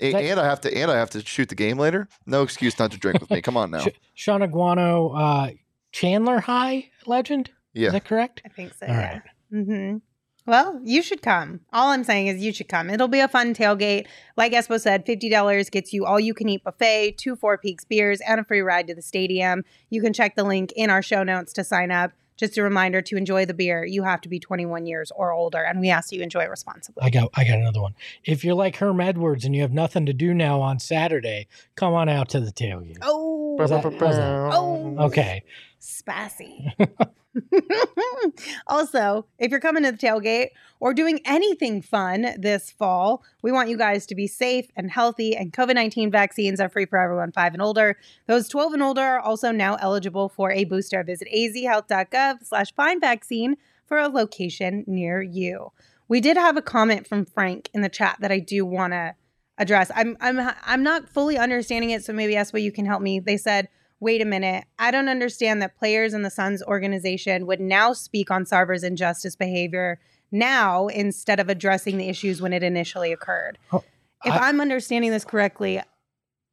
[0.01, 2.09] that- and I have to, and I have to shoot the game later.
[2.27, 3.41] No excuse not to drink with me.
[3.41, 3.81] Come on now.
[3.81, 5.53] Sh- Shaun Aguano, uh,
[5.93, 7.51] Chandler High legend.
[7.73, 7.87] Yeah.
[7.89, 8.43] Is that correct?
[8.45, 8.87] I think so.
[8.87, 9.13] All yeah.
[9.13, 9.23] right.
[9.53, 9.97] Mm-hmm.
[10.47, 11.61] Well, you should come.
[11.73, 12.89] All I'm saying is you should come.
[12.89, 14.07] It'll be a fun tailgate.
[14.37, 18.21] Like Espo said, $50 gets you all you can eat buffet, two Four Peaks beers,
[18.21, 19.65] and a free ride to the stadium.
[19.91, 22.13] You can check the link in our show notes to sign up.
[22.37, 25.63] Just a reminder to enjoy the beer, you have to be 21 years or older,
[25.63, 27.03] and we ask you enjoy it responsibly.
[27.03, 27.95] I got I got another one.
[28.25, 31.95] If you're like Herm Edwards and you have nothing to do now on Saturday, come
[31.95, 32.99] on out to the tailgate.
[33.01, 34.51] Oh, that- that?
[34.53, 35.45] oh, Okay.
[35.81, 36.73] Spassy.
[38.67, 40.49] also, if you're coming to the tailgate
[40.81, 45.37] or doing anything fun this fall, we want you guys to be safe and healthy.
[45.37, 47.97] And COVID 19 vaccines are free for everyone five and older.
[48.27, 51.03] Those 12 and older are also now eligible for a booster.
[51.03, 55.73] Visit azhealth.gov slash find vaccine for a location near you.
[56.09, 59.15] We did have a comment from Frank in the chat that I do want to
[59.59, 59.91] address.
[59.95, 63.21] I'm I'm I'm not fully understanding it, so maybe that's where you can help me.
[63.21, 63.69] They said,
[64.01, 68.31] "Wait a minute, I don't understand that players in the Suns organization would now speak
[68.31, 69.99] on Sarver's injustice behavior
[70.31, 73.85] now instead of addressing the issues when it initially occurred." Oh,
[74.25, 75.81] if I- I'm understanding this correctly,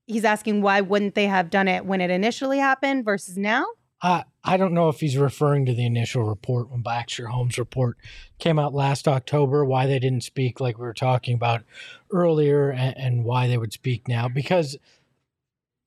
[0.07, 3.65] he's asking why wouldn't they have done it when it initially happened versus now?
[4.01, 7.97] I I don't know if he's referring to the initial report when Baxter Holmes report
[8.37, 11.63] came out last October, why they didn't speak like we were talking about
[12.11, 14.27] earlier, and, and why they would speak now.
[14.27, 14.77] Because,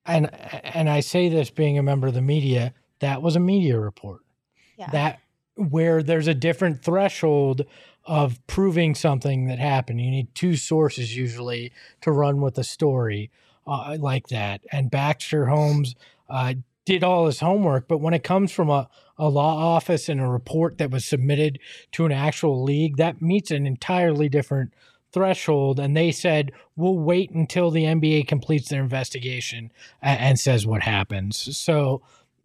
[0.06, 0.30] and
[0.64, 4.22] and I say this being a member of the media, that was a media report.
[4.78, 4.90] Yeah.
[4.90, 5.20] That
[5.56, 7.64] where there's a different threshold
[8.04, 10.00] of proving something that happened.
[10.00, 13.30] You need two sources usually to run with a story
[13.66, 14.60] uh, like that.
[14.70, 15.96] And Baxter Holmes
[16.28, 18.88] uh, did all his homework, but when it comes from a,
[19.18, 21.58] a law office and a report that was submitted
[21.92, 24.72] to an actual league, that meets an entirely different
[25.16, 25.80] threshold.
[25.80, 30.82] And they said, we'll wait until the NBA completes their investigation and, and says what
[30.82, 31.56] happens.
[31.56, 32.02] So,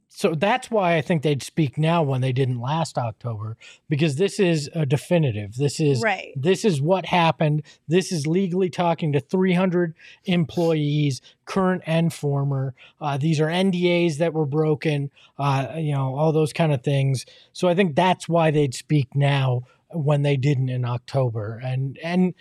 [0.07, 3.57] so that's why I think they'd speak now when they didn't last October,
[3.89, 5.55] because this is a definitive.
[5.55, 6.31] This is Right.
[6.35, 7.63] this is what happened.
[7.89, 12.73] This is legally talking to 300 employees, current and former.
[13.01, 17.25] Uh, these are NDAs that were broken, uh, you know, all those kind of things.
[17.51, 21.59] So I think that's why they'd speak now when they didn't in October.
[21.63, 22.33] And and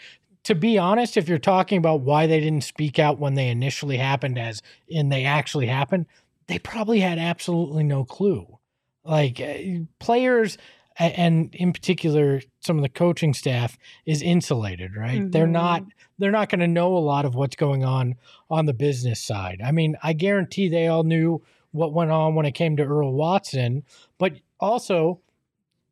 [0.45, 3.97] to be honest, if you're talking about why they didn't speak out when they initially
[3.97, 6.07] happened, as in they actually happened,
[6.47, 8.59] they probably had absolutely no clue.
[9.05, 10.59] Like uh, players,
[10.99, 15.31] and in particular, some of the coaching staff is insulated, right?
[15.31, 15.85] They're not
[16.19, 18.17] they're not going to know a lot of what's going on
[18.51, 19.63] on the business side.
[19.65, 23.15] I mean, I guarantee they all knew what went on when it came to Earl
[23.15, 23.85] Watson,
[24.19, 25.21] but also,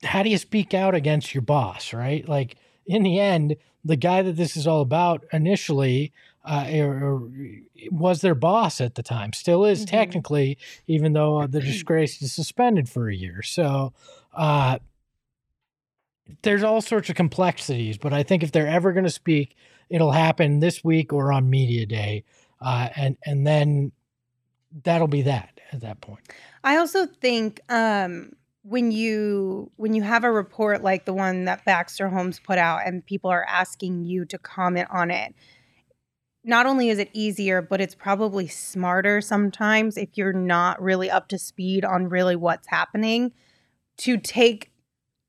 [0.03, 2.29] how do you speak out against your boss, right?
[2.29, 2.57] Like
[2.87, 3.57] in the end,
[3.89, 6.13] the guy that this is all about initially
[6.45, 6.65] uh,
[7.91, 9.89] was their boss at the time, still is Mhm.
[9.89, 13.43] technically, even though uh, the disgrace is suspended for a year.
[13.43, 13.93] So.
[14.35, 14.79] Uh,
[16.43, 19.57] there's all sorts of complexities, but I think if they're ever going to speak,
[19.89, 22.25] it'll happen this week or on media day,
[22.61, 23.93] uh, and and then
[24.85, 26.21] that'll be that at that point.
[26.63, 28.33] I also think um,
[28.69, 32.83] when you when you have a report like the one that Baxter Holmes put out,
[32.85, 35.35] and people are asking you to comment on it,
[36.45, 41.29] not only is it easier, but it's probably smarter sometimes if you're not really up
[41.29, 43.33] to speed on really what's happening,
[43.99, 44.71] to take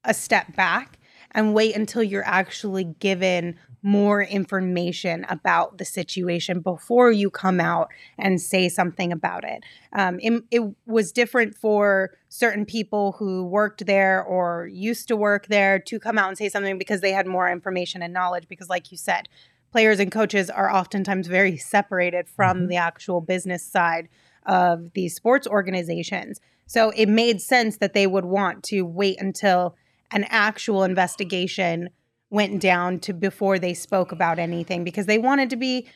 [0.04, 1.00] a step back
[1.32, 7.90] and wait until you're actually given more information about the situation before you come out
[8.18, 9.64] and say something about it.
[9.94, 15.48] Um, it, it was different for certain people who worked there or used to work
[15.48, 18.48] there to come out and say something because they had more information and knowledge.
[18.48, 19.30] Because, like you said,
[19.72, 22.68] players and coaches are oftentimes very separated from Mhm.
[22.70, 24.10] the actual business side
[24.46, 26.40] of these sports organizations.
[26.66, 29.76] So it made sense that they would want to wait until
[30.12, 31.90] an actual investigation
[32.30, 35.88] went down to before they spoke about anything because they wanted to be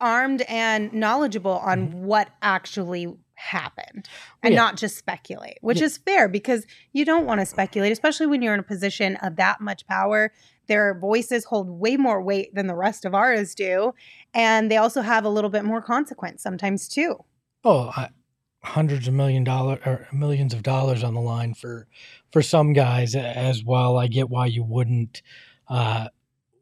[0.00, 2.04] armed and knowledgeable on mm-hmm.
[2.04, 4.08] what actually happened
[4.42, 4.60] and Yeah.
[4.60, 5.86] not just speculate, which Yeah.
[5.86, 9.36] is fair because you don't want to speculate, especially when you're in a position of
[9.36, 10.32] that much power.
[10.66, 13.94] Their voices hold way more weight than the rest of ours do.
[14.34, 17.24] And they also have a little bit more consequence sometimes too.
[17.64, 18.10] Oh, I,
[18.62, 21.86] hundreds of million dollar or millions of dollars on the line for
[22.32, 23.96] for some guys as well.
[23.96, 25.22] I get why you wouldn't
[25.68, 26.08] uh,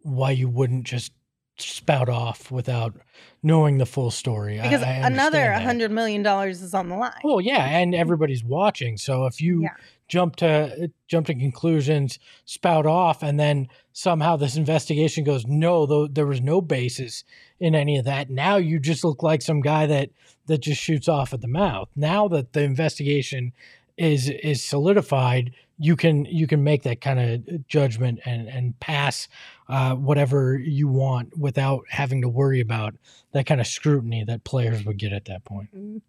[0.02, 1.12] why you wouldn't just
[1.58, 2.94] spout off without
[3.42, 4.60] knowing the full story.
[4.60, 7.12] Because I another hundred million dollars is on the line.
[7.24, 8.98] Well, yeah, and everybody's watching.
[8.98, 9.70] So if you Yeah.
[10.08, 16.06] jump to jump to conclusions, spout off, and then somehow this investigation goes, no, though
[16.06, 17.24] there was no basis
[17.58, 18.28] in any of that.
[18.28, 20.10] Now you just look like some guy that
[20.46, 21.88] that just shoots off at the mouth.
[21.96, 23.52] Now that the investigation
[23.96, 29.28] is is solidified, you can you can make that kind of judgment and and pass
[29.68, 32.94] uh, whatever you want without having to worry about
[33.32, 35.68] that kind of scrutiny that players would get at that point.
[35.76, 36.00] Mm.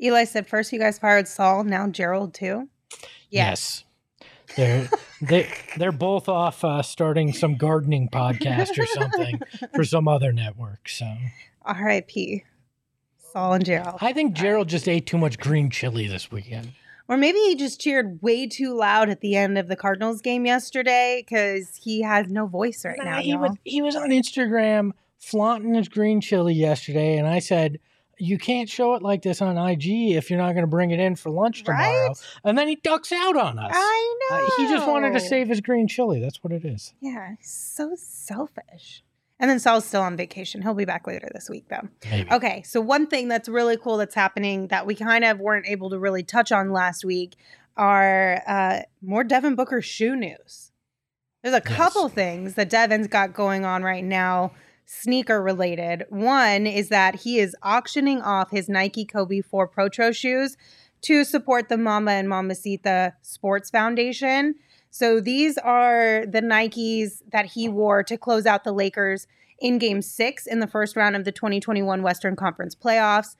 [0.00, 2.68] Eli said, first you guys fired Saul, now Gerald too.
[3.30, 3.84] Yes.
[4.56, 4.88] They're
[5.22, 9.40] they they're both off uh, starting some gardening podcast or something
[9.74, 10.88] for some other network.
[10.88, 11.06] So
[11.62, 12.44] R.I.P.
[13.32, 13.98] Saul and Gerald.
[14.00, 16.72] I think Gerald just ate too much green chili this weekend.
[17.08, 20.46] Or maybe he just cheered way too loud at the end of the Cardinals game
[20.46, 23.20] yesterday because he has no voice right Nah, now.
[23.20, 27.78] he, was, he was on Instagram flaunting his green chili yesterday, and I said,
[28.18, 31.00] "You can't show it like this on IG if you're not going to bring it
[31.00, 32.16] in for lunch tomorrow." Right?
[32.44, 33.72] And then he ducks out on us.
[33.74, 34.36] I know.
[34.36, 36.20] Uh, he just wanted to save his green chili.
[36.20, 36.94] That's what it is.
[37.00, 39.02] Yeah, he's so selfish.
[39.44, 40.62] And then Saul's still on vacation.
[40.62, 41.86] He'll be back later this week, though.
[42.10, 42.30] Maybe.
[42.32, 45.90] Okay, so one thing that's really cool that's happening that we kind of weren't able
[45.90, 47.36] to really touch on last week
[47.76, 50.72] are uh, more Devin Booker shoe news.
[51.42, 51.76] There's a Yes.
[51.76, 54.52] couple things that Devin's got going on right now,
[54.86, 56.06] sneaker related.
[56.08, 60.56] One is that he is auctioning off his Nike Kobe 4 Protro shoes
[61.02, 64.54] to support the Mamba and Mambacita Sports Foundation.
[64.94, 69.26] So these are the Nikes that he wore to close out the Lakers
[69.58, 73.34] in game six in the first round of the 2021 Western Conference playoffs,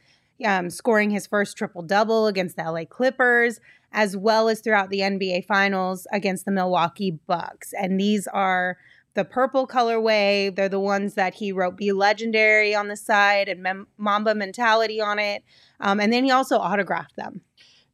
[0.45, 3.61] um, scoring his first triple double against the LA Clippers,
[3.93, 7.73] as well as throughout the NBA Finals against the Milwaukee Bucks.
[7.73, 8.77] And these are
[9.15, 10.53] the purple colorway.
[10.53, 15.01] They're the ones that he wrote Be Legendary on the side and Mem- Mamba Mentality
[15.01, 15.45] on it.
[15.79, 17.43] Um, and then he also autographed them.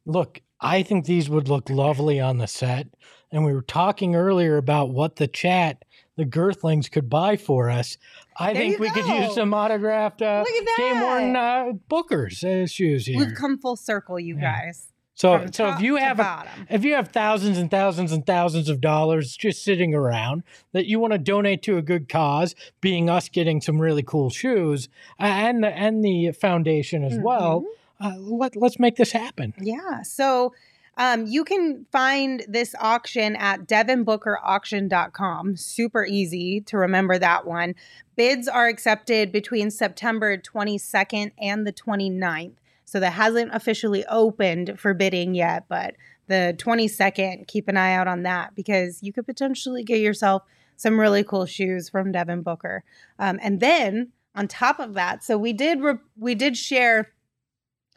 [0.07, 2.87] Look, I think these would look lovely on the set.
[3.31, 5.85] And we were talking earlier about what the chat,
[6.17, 7.97] the Girthlings, could buy for us.
[8.37, 10.43] I There think we could use some autographed uh,
[10.77, 13.17] game worn uh, Booker's uh, shoes here.
[13.17, 14.65] We've come full circle, you Yeah.
[14.65, 14.87] guys.
[15.15, 18.81] so, so if you have a, if you have thousands and thousands and thousands of
[18.81, 23.29] dollars just sitting around that you want to donate to a good cause, being us
[23.29, 27.61] getting some really cool shoes uh, and the and the foundation as well,
[28.01, 28.07] Mm-hmm.
[28.07, 29.53] uh, let let's make this happen.
[29.59, 30.01] Yeah.
[30.01, 30.53] So
[30.97, 35.55] um, you can find this auction at devinbookerauction.com.
[35.55, 37.75] Super easy to remember that one.
[38.15, 42.55] Bids are accepted between September 22nd and the 29th.
[42.85, 45.95] So that hasn't officially opened for bidding yet, but
[46.27, 50.43] the 22nd, keep an eye out on that because you could potentially get yourself
[50.75, 52.83] some really cool shoes from Devin Booker.
[53.17, 57.11] Um, and then on top of that, so we did re- we did share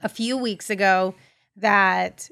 [0.02, 1.14] a few weeks ago
[1.56, 2.30] that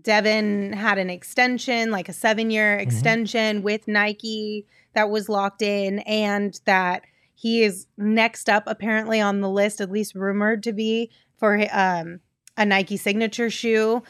[0.00, 6.00] Devin had an extension, like a seven year extension with Nike that was locked in,
[6.00, 7.02] and that
[7.34, 12.20] he is next up, apparently on the list, at least rumored to be for um,
[12.56, 14.02] a Nike signature shoe.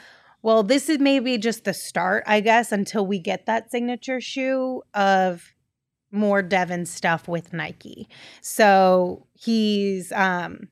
[0.43, 4.83] Well, this is maybe just the start, I guess, until we get that signature shoe
[4.93, 5.55] of
[6.11, 8.09] more Devin stuff with Nike.
[8.41, 10.68] So he's um,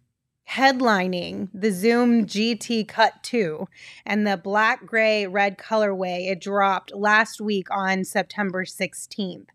[0.50, 3.68] headlining the Zoom GT Cut 2
[4.04, 6.30] and the black, gray, red colorway.
[6.30, 9.46] It dropped last week on September 16th.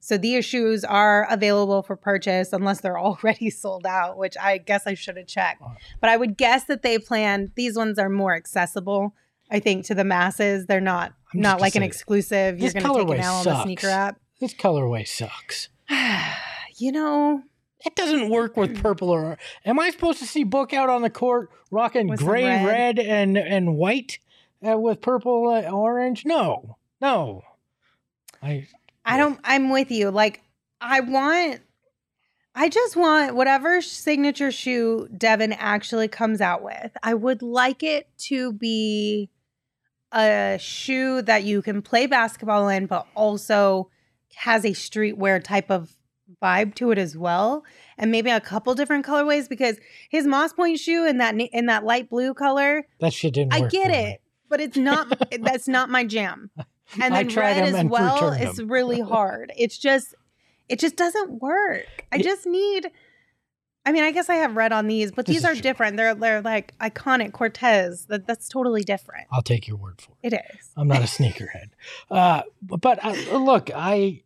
[0.00, 4.86] So these shoes are available for purchase unless they're already sold out, which I guess
[4.86, 5.62] I should have checked.
[6.00, 9.14] But I would guess that they plan these ones are more accessible,
[9.50, 10.66] I think, to the masses.
[10.66, 12.58] They're not I'm not like an exclusive.
[12.60, 14.20] You're going to take an L on the sneaker app.
[14.40, 15.68] This colorway sucks.
[16.76, 17.42] you know,
[17.84, 19.38] It doesn't work with purple or.
[19.64, 22.66] Am I supposed to see Book out on the court rocking With gray, red?
[22.66, 24.18] red, and and white
[24.66, 26.24] uh, with purple, uh, orange?
[26.24, 27.42] No, no.
[28.42, 28.68] I
[29.04, 30.10] I don't I'm with you.
[30.10, 30.42] Like
[30.80, 31.60] I want
[32.54, 36.96] I just want whatever signature shoe Devin actually comes out with.
[37.02, 39.30] I would like it to be
[40.12, 43.88] a shoe that you can play basketball in but also
[44.34, 45.96] has a streetwear type of
[46.42, 47.64] vibe to it as well
[47.98, 49.78] and maybe a couple different colorways because
[50.08, 53.52] his Moss Point shoe in that in that light blue color that shit didn't.
[53.54, 53.96] I get for me.
[53.96, 55.30] it, but it's not.
[55.40, 56.50] that's not my jam.
[57.00, 58.32] And I then red as well.
[58.32, 59.50] It's really hard.
[59.56, 60.14] It's just,
[60.68, 61.86] it just doesn't work.
[62.12, 62.90] I just need.
[63.86, 65.62] I mean, I guess I have red on these, but This these are true.
[65.62, 65.96] different.
[65.96, 68.06] They're they're like iconic Cortez.
[68.06, 69.26] That that's totally different.
[69.32, 70.34] I'll take your word for it.
[70.34, 70.68] It is.
[70.76, 71.70] I'm not a sneakerhead.
[72.10, 74.22] Uh, but uh, look, I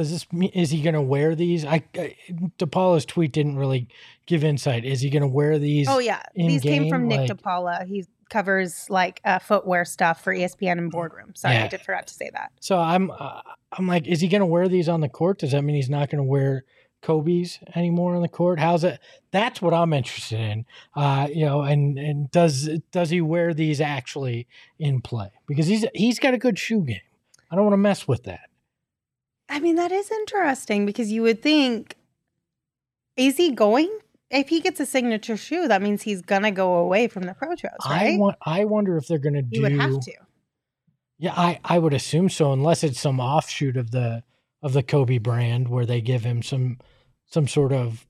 [0.00, 1.64] does this mean is he going to wear these?
[1.64, 2.16] I, I
[2.58, 3.88] DePaula's tweet didn't really
[4.26, 4.84] give insight.
[4.84, 5.88] Is he going to wear these?
[5.88, 7.86] Oh yeah, these came in-game, from Nick like- DePaula.
[7.86, 11.34] He covers like uh, footwear stuff for ESPN and Boardroom.
[11.34, 12.52] Sorry, I did forgot to say that.
[12.60, 13.42] So I'm uh,
[13.72, 15.40] I'm like, is he going to wear these on the court?
[15.40, 16.64] Does that mean he's not going to wear
[17.02, 18.58] Kobe's anymore on the court?
[18.58, 19.00] How's it?
[19.32, 20.64] That's what I'm interested in.
[20.94, 24.46] Uh, you know, and and does does he wear these actually
[24.78, 25.30] in play?
[25.46, 27.00] Because he's he's got a good shoe game.
[27.50, 28.49] I don't want to mess with that.
[29.50, 31.96] I mean, that is interesting because you would think,
[33.16, 33.90] is he going?
[34.30, 37.56] If he gets a signature shoe, that means he's gonna go away from the Pro
[37.56, 38.14] Shows, right?
[38.14, 38.36] I want.
[38.46, 39.48] I wonder if they're going to do.
[39.56, 40.12] he would have to.
[41.18, 44.22] Yeah, I, I would assume so, unless it's some offshoot of the
[44.62, 46.78] of the Kobe brand where they give him some
[47.26, 48.06] some sort of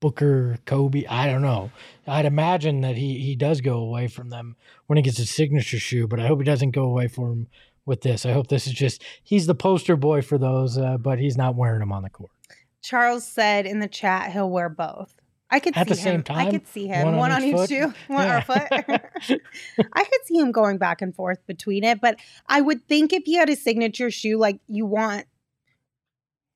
[0.00, 1.06] Booker Kobe.
[1.06, 1.70] I don't know.
[2.06, 4.56] I'd imagine that he he does go away from them
[4.86, 7.46] when he gets his signature shoe, but I hope he doesn't go away from
[7.86, 8.26] with this.
[8.26, 11.54] I hope this is just he's the poster boy for those, uh, but he's not
[11.54, 12.30] wearing them on the court.
[12.82, 15.14] Charles said in the chat he'll wear both.
[15.48, 16.36] I could At see the same him.
[16.36, 18.40] I could see him One one, on on each each, shoe, one Yeah.
[18.40, 18.68] foot.
[19.92, 22.18] I could see him going back and forth between it, but
[22.48, 25.26] I would think if he had a signature shoe, like you want.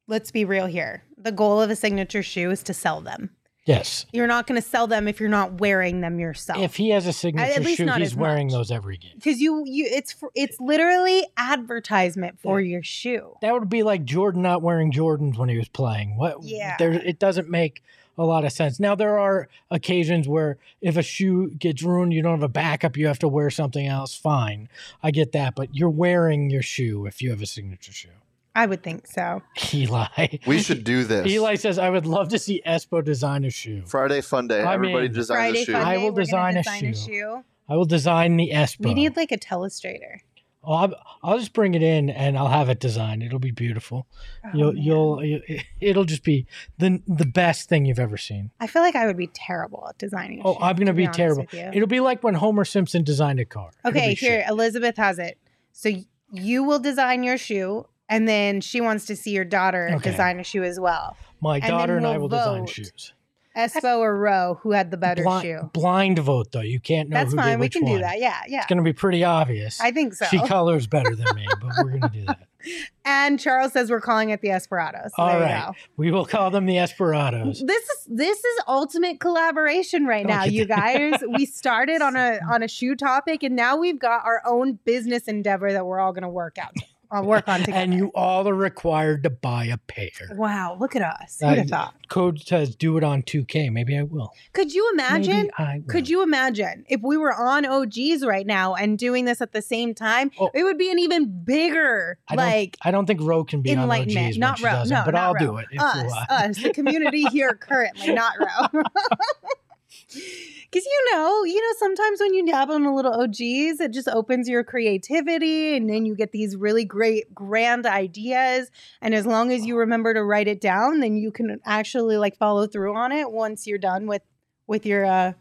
[0.08, 1.04] Let's be real here.
[1.16, 3.30] The goal of a signature shoe is to sell them.
[3.70, 4.06] Yes.
[4.12, 6.58] You're not going to sell them if you're not wearing them yourself.
[6.58, 8.52] If he has a signature shoe, he's wearing much.
[8.52, 9.12] those every game.
[9.14, 13.34] because you you it's it's literally advertisement for your shoe.
[13.42, 16.16] That would be like Jordan not wearing Jordans when he was playing.
[16.16, 16.42] What?
[16.42, 16.76] Yeah.
[16.78, 17.82] There, it doesn't make
[18.18, 18.80] a lot of sense.
[18.80, 22.96] Now there are occasions where if a shoe gets ruined, you don't have a backup.
[22.96, 24.14] You have to wear something else.
[24.14, 24.68] Fine,
[25.02, 25.54] I get that.
[25.54, 28.10] But you're wearing your shoe if you have a signature shoe.
[28.54, 29.42] I would think so.
[29.72, 30.06] Eli.
[30.46, 31.26] We should do this.
[31.28, 33.82] Eli says, "I would love to see Espo design a shoe.
[33.86, 34.62] Friday fun day.
[34.62, 35.72] I Everybody mean- designs Friday a shoe.
[35.72, 37.44] fun I will we're gonna design a design shoe.
[37.68, 38.84] I will design the Espo.
[38.86, 40.18] We need like a telestrator.
[40.62, 43.22] Oh, I'll, I'll just bring it in and I'll have it designed.
[43.22, 44.06] It'll be beautiful.
[44.44, 46.46] Oh, you'll, you'll, you- it'll just be
[46.76, 48.50] the the best thing you've ever seen.
[48.60, 50.40] I feel like I would be terrible at designing.
[50.40, 51.46] a Oh, shoe, I'm gonna to be honest terrible.
[51.52, 53.70] It'll be like when Homer Simpson designed a car.
[53.86, 54.48] Okay, here shit.
[54.50, 55.38] Elizabeth has it.
[55.72, 55.90] So
[56.32, 60.10] you will design your shoe, and then she wants to see your daughter Okay.
[60.10, 61.16] design a shoe as well.
[61.40, 63.14] My then daughter and I we'll will design shoes.
[63.56, 65.70] Espo or Roe, who had the better Blind, shoe?
[65.72, 66.60] blind vote though.
[66.60, 67.58] You can't know That's fine.
[67.58, 67.94] We can one.
[67.94, 68.20] do that.
[68.20, 68.58] Yeah, yeah.
[68.58, 69.80] It's gonna be pretty obvious.
[69.80, 70.26] I think so.
[70.26, 72.46] She colors better than me, but we're gonna do that.
[73.04, 75.04] and Charles says we're calling it the Esperado.
[75.04, 77.66] So All there right, we will call them the Esperados.
[77.66, 81.14] This is this is ultimate collaboration right now, you guys.
[81.28, 85.24] we started on a on a shoe topic, and now we've got our own business
[85.24, 86.72] endeavor that we're all going to work out,
[87.10, 87.78] uh, work on together.
[87.78, 90.10] And you all are required to buy a pair.
[90.32, 91.42] wow, look at us!
[91.42, 91.94] Uh, Who'd have thought?
[92.08, 93.70] Code says do it on 2K.
[93.72, 94.32] Maybe I will.
[94.52, 95.36] Could you imagine?
[95.36, 95.92] Maybe I will.
[95.92, 99.62] Could you imagine if we were on OGs right now and doing this at the
[99.62, 100.30] same time?
[100.40, 100.50] Oh.
[100.54, 103.78] it would be an even bigger I like I don't think Roe can be on
[103.78, 104.38] OGs enlightenment.
[104.38, 104.84] Not she Roe.
[104.86, 105.40] No, but not I'll Roe.
[105.40, 105.66] do it.
[105.78, 108.82] Us, us, the community here currently, not Roe.
[110.70, 114.06] Because you know, you know, sometimes when you dabble in a little OGs, it just
[114.08, 118.70] opens your creativity, and then you get these really great, grand ideas.
[119.00, 122.36] And as long as you remember to write it down, then you can actually like
[122.36, 124.22] follow through on it once you're done with
[124.66, 125.04] with your.
[125.04, 125.32] uh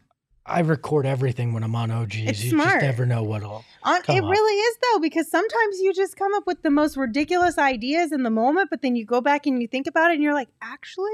[0.46, 2.16] I record everything when I'm on OGs.
[2.16, 2.70] It's you smart.
[2.72, 3.64] just never know what'll.
[3.84, 4.30] on, Come It on.
[4.32, 8.24] really is though, because sometimes you just come up with the most ridiculous ideas in
[8.24, 10.50] the moment, but then you go back and you think about it, and you're like,
[10.60, 11.12] actually,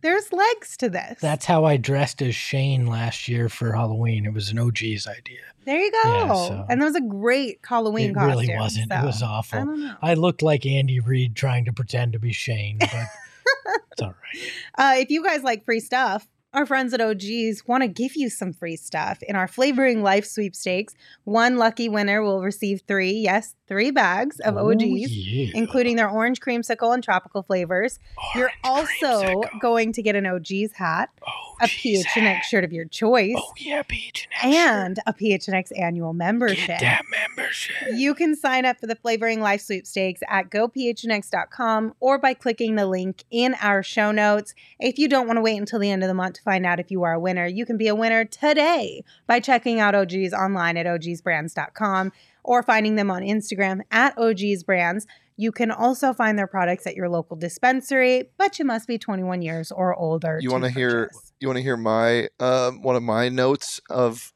[0.00, 1.18] there's legs to this.
[1.20, 4.26] That's how I dressed as Shane last year for Halloween.
[4.26, 5.40] It was an OG's idea.
[5.64, 6.00] There you go.
[6.04, 8.30] Yeah, so- And that was a great Halloween it costume.
[8.30, 8.92] It really wasn't.
[8.92, 9.64] It so, was I awful.
[9.64, 9.94] don't know.
[10.02, 12.90] I looked like Andy Reid trying to pretend to be Shane, but
[13.92, 14.50] it's all right.
[14.76, 18.30] Uh, if you guys like free stuff, our friends at OGs want to give you
[18.30, 20.94] some free stuff in our Flavoring Life sweepstakes.
[21.24, 25.50] One lucky winner will receive three, yes, three bags of Oh, OGs, yeah.
[25.54, 27.98] including their orange creamsicle and tropical flavors.
[28.34, 29.60] You're also creamsicle.
[29.60, 33.82] going to get an OGs hat, oh, a PHNX shirt of your choice, Oh yeah,
[33.82, 34.26] PHNX.
[34.44, 36.66] and a PHNX annual membership.
[36.66, 37.74] get that membership.
[37.94, 42.86] You can sign up for the Flavoring Life sweepstakes at gophnx.com or by clicking the
[42.86, 44.54] link in our show notes.
[44.80, 46.80] If you don't want to wait until the end of the month to find out
[46.80, 50.32] if you are a winner, you can be a winner today by checking out OGs
[50.32, 52.12] online at ogsbrands.com
[52.48, 55.06] or finding them on Instagram at OG's Brands.
[55.36, 59.42] You can also find their products at your local dispensary, but you must be 21
[59.42, 60.38] years or older.
[60.40, 64.32] You want wanna hear- you want to hear my um, one of my notes of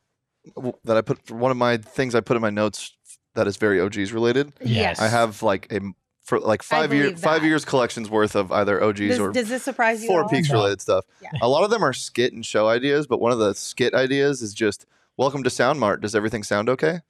[0.85, 2.93] that I put one of my things I put in my notes
[3.35, 4.53] that is very OGs related.
[4.61, 5.01] Yes.
[5.01, 5.81] I have like a
[6.23, 9.49] for like five year believe five years collections worth of either OGs Does, or does
[9.49, 10.09] this surprise you?
[10.09, 10.29] Four?
[10.29, 10.57] Peaks No.
[10.57, 11.05] related stuff.
[11.23, 11.31] Yeah.
[11.41, 14.43] A lot of them are skit and show ideas, but one of the skit ideas
[14.43, 14.85] is just
[15.17, 16.01] welcome to Sound Mart.
[16.03, 17.01] Does everything sound okay?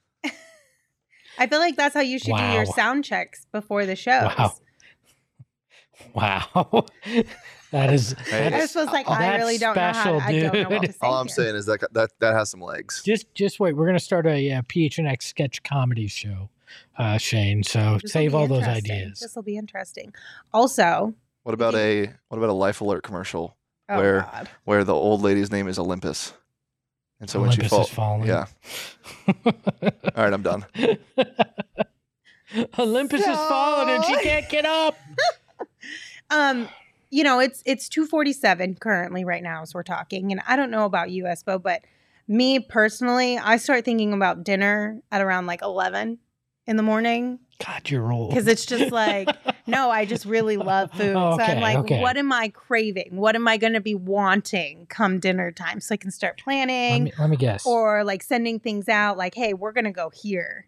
[1.39, 4.33] I feel like that's how you should do your sound checks before the shows.
[4.37, 4.53] Wow.
[6.15, 6.87] Wow.
[7.71, 8.13] that is.
[8.27, 9.93] Hey, I that's- was like, I That's really don't know how.
[9.93, 10.91] special, I don't know what to dude.
[10.95, 10.99] say.
[11.07, 11.35] All I'm here.
[11.35, 13.03] saying is that that that has some legs.
[13.05, 13.77] just just wait.
[13.77, 16.51] We're gonna start a uh, PHNX sketch comedy show,
[16.99, 17.63] uh, Shane.
[17.63, 19.21] So This'll save all those ideas.
[19.21, 20.13] This will be interesting.
[20.53, 21.15] Also,
[21.45, 23.57] What about a what about a Life Alert commercial
[23.89, 24.49] oh Where- God.
[24.65, 26.33] where the old lady's name is Olympus,
[27.23, 28.27] and so when she Olympus falls, is falling.
[28.27, 28.47] yeah.
[29.47, 30.67] All right, I'm done.
[32.79, 34.97] Olympus has fallen and she can't get up.
[36.31, 36.67] Um,
[37.11, 40.33] you know, it's it's 247 currently right now as we're talking.
[40.33, 41.83] And I don't know about you, Espo, but
[42.27, 46.19] me personally, I start thinking about dinner at around like 11
[46.67, 48.31] in the morning God, you're old.
[48.31, 49.29] because it's just like,
[49.67, 51.15] no, I just really love food.
[51.15, 52.01] so Okay, I'm like, okay.
[52.01, 53.11] what am I craving?
[53.17, 55.81] What am I going to be wanting come dinner time?
[55.81, 57.67] So I can start let, planning me, let me guess.
[57.67, 60.67] or like sending things out like, hey, we're going to go here.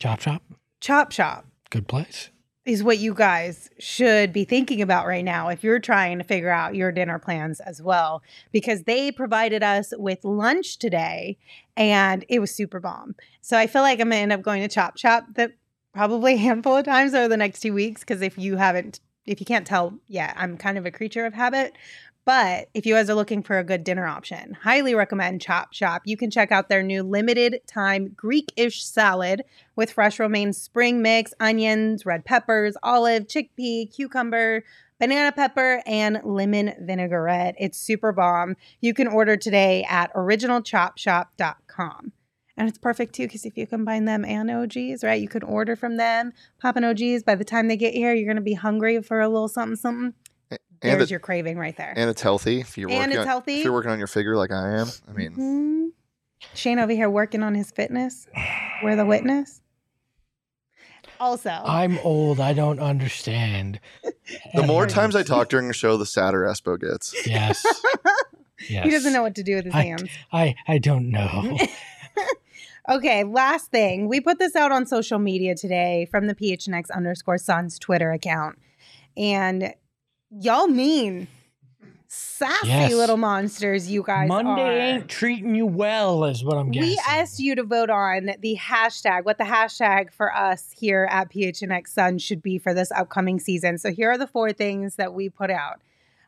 [0.00, 0.42] Chop Chop,
[0.80, 2.30] Chop Shop good place.
[2.64, 6.50] Is what you guys should be thinking about right now if you're trying to figure
[6.50, 11.36] out your dinner plans as well, because they provided us with lunch today
[11.76, 13.14] and it was super bomb.
[13.42, 15.52] So I feel like I'm gonna end up going to Chop Chop that
[15.92, 18.00] probably a handful of times over the next two weeks.
[18.00, 21.34] Because if you haven't, if you can't tell, yeah, I'm kind of a creature of
[21.34, 21.74] habit.
[22.24, 26.02] But if you guys are looking for a good dinner option, highly recommend Chop Shop.
[26.06, 29.42] You can check out their new limited time Greek-ish salad
[29.76, 34.64] with fresh romaine spring mix, onions, red peppers, olive, chickpea, cucumber,
[34.98, 37.56] banana pepper, and lemon vinaigrette.
[37.58, 38.56] It's super bomb.
[38.80, 42.12] You can order today at originalchopshop.com.
[42.56, 45.74] And it's perfect too because if you combine them and OGs, right, you can order
[45.74, 47.24] from them, pop an OGs.
[47.24, 49.76] By the time they get here, you're going to be hungry for a little something,
[49.76, 50.14] something.
[50.84, 51.92] And There's it, your craving right there.
[51.96, 52.60] and it's healthy.
[52.60, 53.58] If you're And working it's on, healthy.
[53.58, 56.54] If you're working on your figure like I am, I mean, Mhm.
[56.54, 58.26] Shane over here working on his fitness.
[58.82, 59.62] We're the witness.
[61.20, 62.38] Also, I'm old.
[62.40, 63.80] I don't understand.
[64.54, 67.14] the more times I talk during a show, the sadder Espo gets.
[67.26, 67.64] Yes.
[68.68, 68.84] Yes.
[68.84, 70.10] he doesn't know what to do with his I- hands.
[70.32, 71.58] I, I don't know.
[72.86, 74.08] Okay, last thing.
[74.08, 78.58] We put this out on social media today from the PHNX underscore Suns Twitter account.
[79.16, 79.72] And
[80.40, 81.26] y'all mean
[82.08, 82.92] sassy Yes.
[82.92, 84.72] little monsters you guys Monday are.
[84.96, 86.90] ain't treating you well, is what I'm guessing.
[86.90, 91.30] We asked you to vote on the hashtag, what the hashtag for us here at
[91.32, 93.78] PHNX Sun should be for this upcoming season.
[93.78, 95.80] So here are the four things that we put out.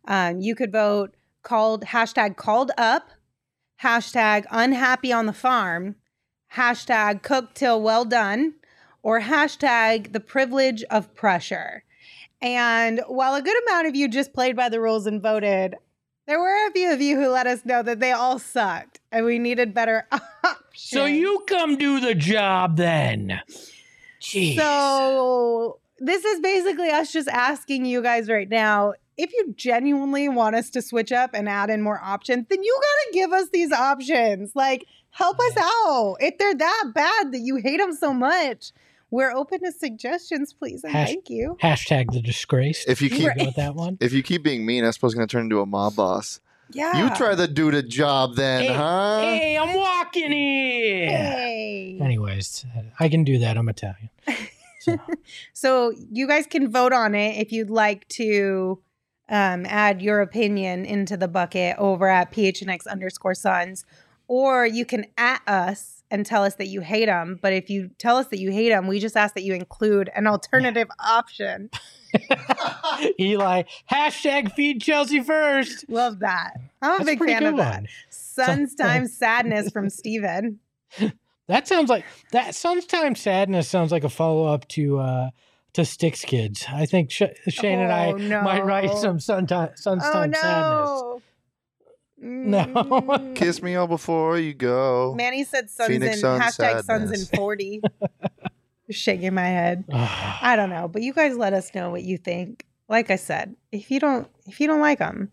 [0.06, 3.10] Um, you could vote called hashtag called up,
[3.82, 5.96] hashtag unhappy on the farm,
[6.54, 8.54] hashtag cook till well done,
[9.02, 11.84] or hashtag the privilege of pressure.
[12.46, 15.74] And while a good amount of you just played by the rules and voted,
[16.28, 19.26] there were a few of you who let us know that they all sucked and
[19.26, 20.62] we needed better options.
[20.74, 23.40] so you come do the job then.
[24.20, 24.54] Jeez.
[24.54, 30.54] So this is basically us just asking you guys right now if you genuinely want
[30.54, 33.48] us to switch up and add in more options, then you got to give us
[33.50, 34.52] these options.
[34.54, 36.16] Like, help us out.
[36.20, 38.72] If they're that bad that you hate them so much,
[39.10, 40.82] we're open to suggestions, please.
[40.84, 41.56] And Hash- thank you.
[41.62, 42.84] Hashtag the disgrace.
[42.88, 43.38] If you keep Right.
[43.38, 43.98] go with that one.
[44.00, 46.40] if you keep being mean, Espo's going to turn into a mob boss.
[46.72, 47.04] Yeah.
[47.10, 49.20] You try to do the job then, Hey, huh?
[49.20, 51.08] Hey, I'm walking here.
[51.08, 51.98] Hey.
[52.02, 52.66] Anyways,
[52.98, 53.56] I can do that.
[53.56, 54.10] I'm Italian.
[54.80, 54.98] So,
[55.52, 58.80] So you guys can vote on it if you'd like to
[59.28, 63.84] um, add your opinion into the bucket over at PHNX underscore Suns,
[64.28, 67.38] or you can at us and tell us that you hate them.
[67.40, 70.10] But if you tell us that you hate them, we just ask that you include
[70.14, 71.70] an alternative option.
[73.20, 75.88] Eli, hashtag feed Chelsea first.
[75.88, 76.52] Love that.
[76.82, 77.74] I'm a That's big fan of that.
[77.74, 77.86] one.
[78.10, 80.60] Sons times sadness from Steven.
[81.48, 82.56] That sounds like that.
[82.56, 85.30] Sun's Time sadness sounds like a follow up to uh
[85.74, 86.66] to Sticks Kids.
[86.68, 88.42] I think Sh- Shane and I Oh, no.
[88.42, 91.22] might write some Sunti- Sun's Oh Time sadness.
[92.26, 92.64] No.
[92.64, 92.82] No.
[92.84, 93.34] Mm.
[93.36, 95.14] Kiss me all before you go.
[95.16, 97.30] Manny said sons Phoenix in Sun hashtag sons in sadness.
[97.30, 97.82] 40.
[98.90, 99.84] Shaking my head.
[99.92, 102.64] I don't know, but you guys let us know what you think.
[102.88, 105.32] Like I said, if you don't if you don't like them,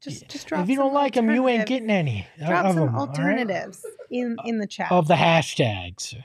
[0.00, 1.68] just just drop if you some don't like them, you ain't alternatives.
[1.68, 3.08] getting any drop of some 'em, all right?
[3.10, 4.90] alternatives in in the chat.
[4.90, 6.20] of the hashtags.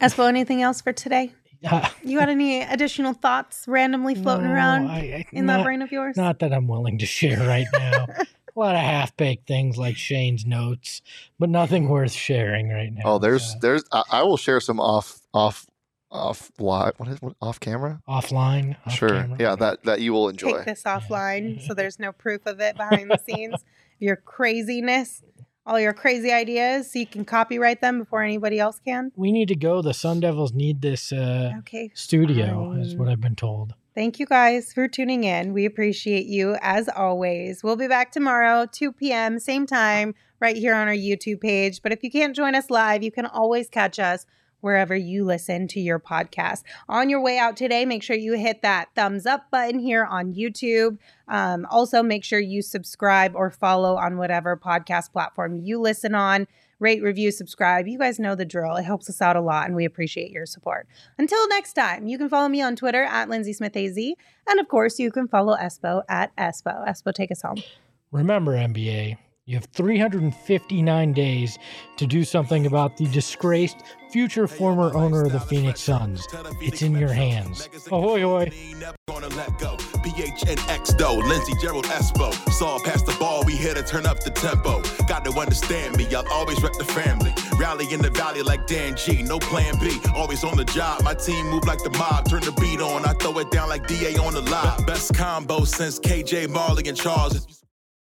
[0.00, 1.32] As Espo, anything else for today?
[1.68, 5.64] Uh, You got any additional thoughts randomly floating no, around I- I- in not, that
[5.64, 6.16] brain of yours?
[6.16, 8.06] Not that I'm willing to share right now.
[8.58, 11.00] a lot of half baked things like Shane's notes,
[11.38, 13.02] but nothing worth sharing right now.
[13.04, 15.66] Oh, there's so, there's I, I will share some off off
[16.10, 16.94] off live.
[16.96, 18.00] What is what, off camera?
[18.08, 18.76] offline.
[18.84, 19.10] off sure.
[19.10, 19.36] camera.
[19.38, 20.56] Yeah, that that you will enjoy.
[20.56, 23.64] Take this offline so there's no proof of it behind the scenes.
[24.00, 25.24] Your craziness,
[25.66, 29.10] all your crazy ideas, so you can copyright them before anybody else can.
[29.16, 29.82] We need to go.
[29.82, 33.74] The Sun Devils need this uh, Okay, studio, is what I've been told.
[33.98, 35.52] Thank you guys for tuning in.
[35.52, 37.64] We appreciate you as always.
[37.64, 41.82] We'll be back tomorrow, 2 p.m., same time, right here on our YouTube page.
[41.82, 44.24] But if you can't join us live, you can always catch us
[44.60, 46.62] wherever you listen to your podcast.
[46.88, 50.32] On your way out today, make sure you hit that thumbs up button here on
[50.32, 50.98] YouTube.
[51.26, 56.46] Um, also, make sure you subscribe or follow on whatever podcast platform you listen on.
[56.80, 57.86] Rate, review, subscribe.
[57.86, 58.76] You guys know the drill.
[58.76, 60.86] It helps us out a lot, and we appreciate your support.
[61.18, 63.48] Until next time, you can follow me on Twitter at Lindsay
[64.46, 66.86] and of course, you can follow Espo at Espo.
[66.86, 67.62] Espo, take us home.
[68.12, 69.18] Remember, NBA,
[69.48, 71.58] you have 359 days
[71.96, 73.78] to do something about the disgraced
[74.10, 76.28] future former owner of the Phoenix Suns.
[76.60, 77.66] It's in your hands.
[77.90, 78.52] Ahoy, hoy.
[79.08, 82.30] PHNX though, Lindsey Gerald Espo.
[82.50, 84.82] Saw past the ball, we here to turn up the tempo.
[85.06, 87.32] Got to understand me, I'll always rep the family.
[87.58, 89.98] Rally in the valley like Dan G, no plan B.
[90.14, 92.28] Always on the job, my team move like the mob.
[92.28, 94.86] Turn the beat on, I throw it down like DA on the lot.
[94.86, 97.57] Best combo since KJ Majerle and Charles.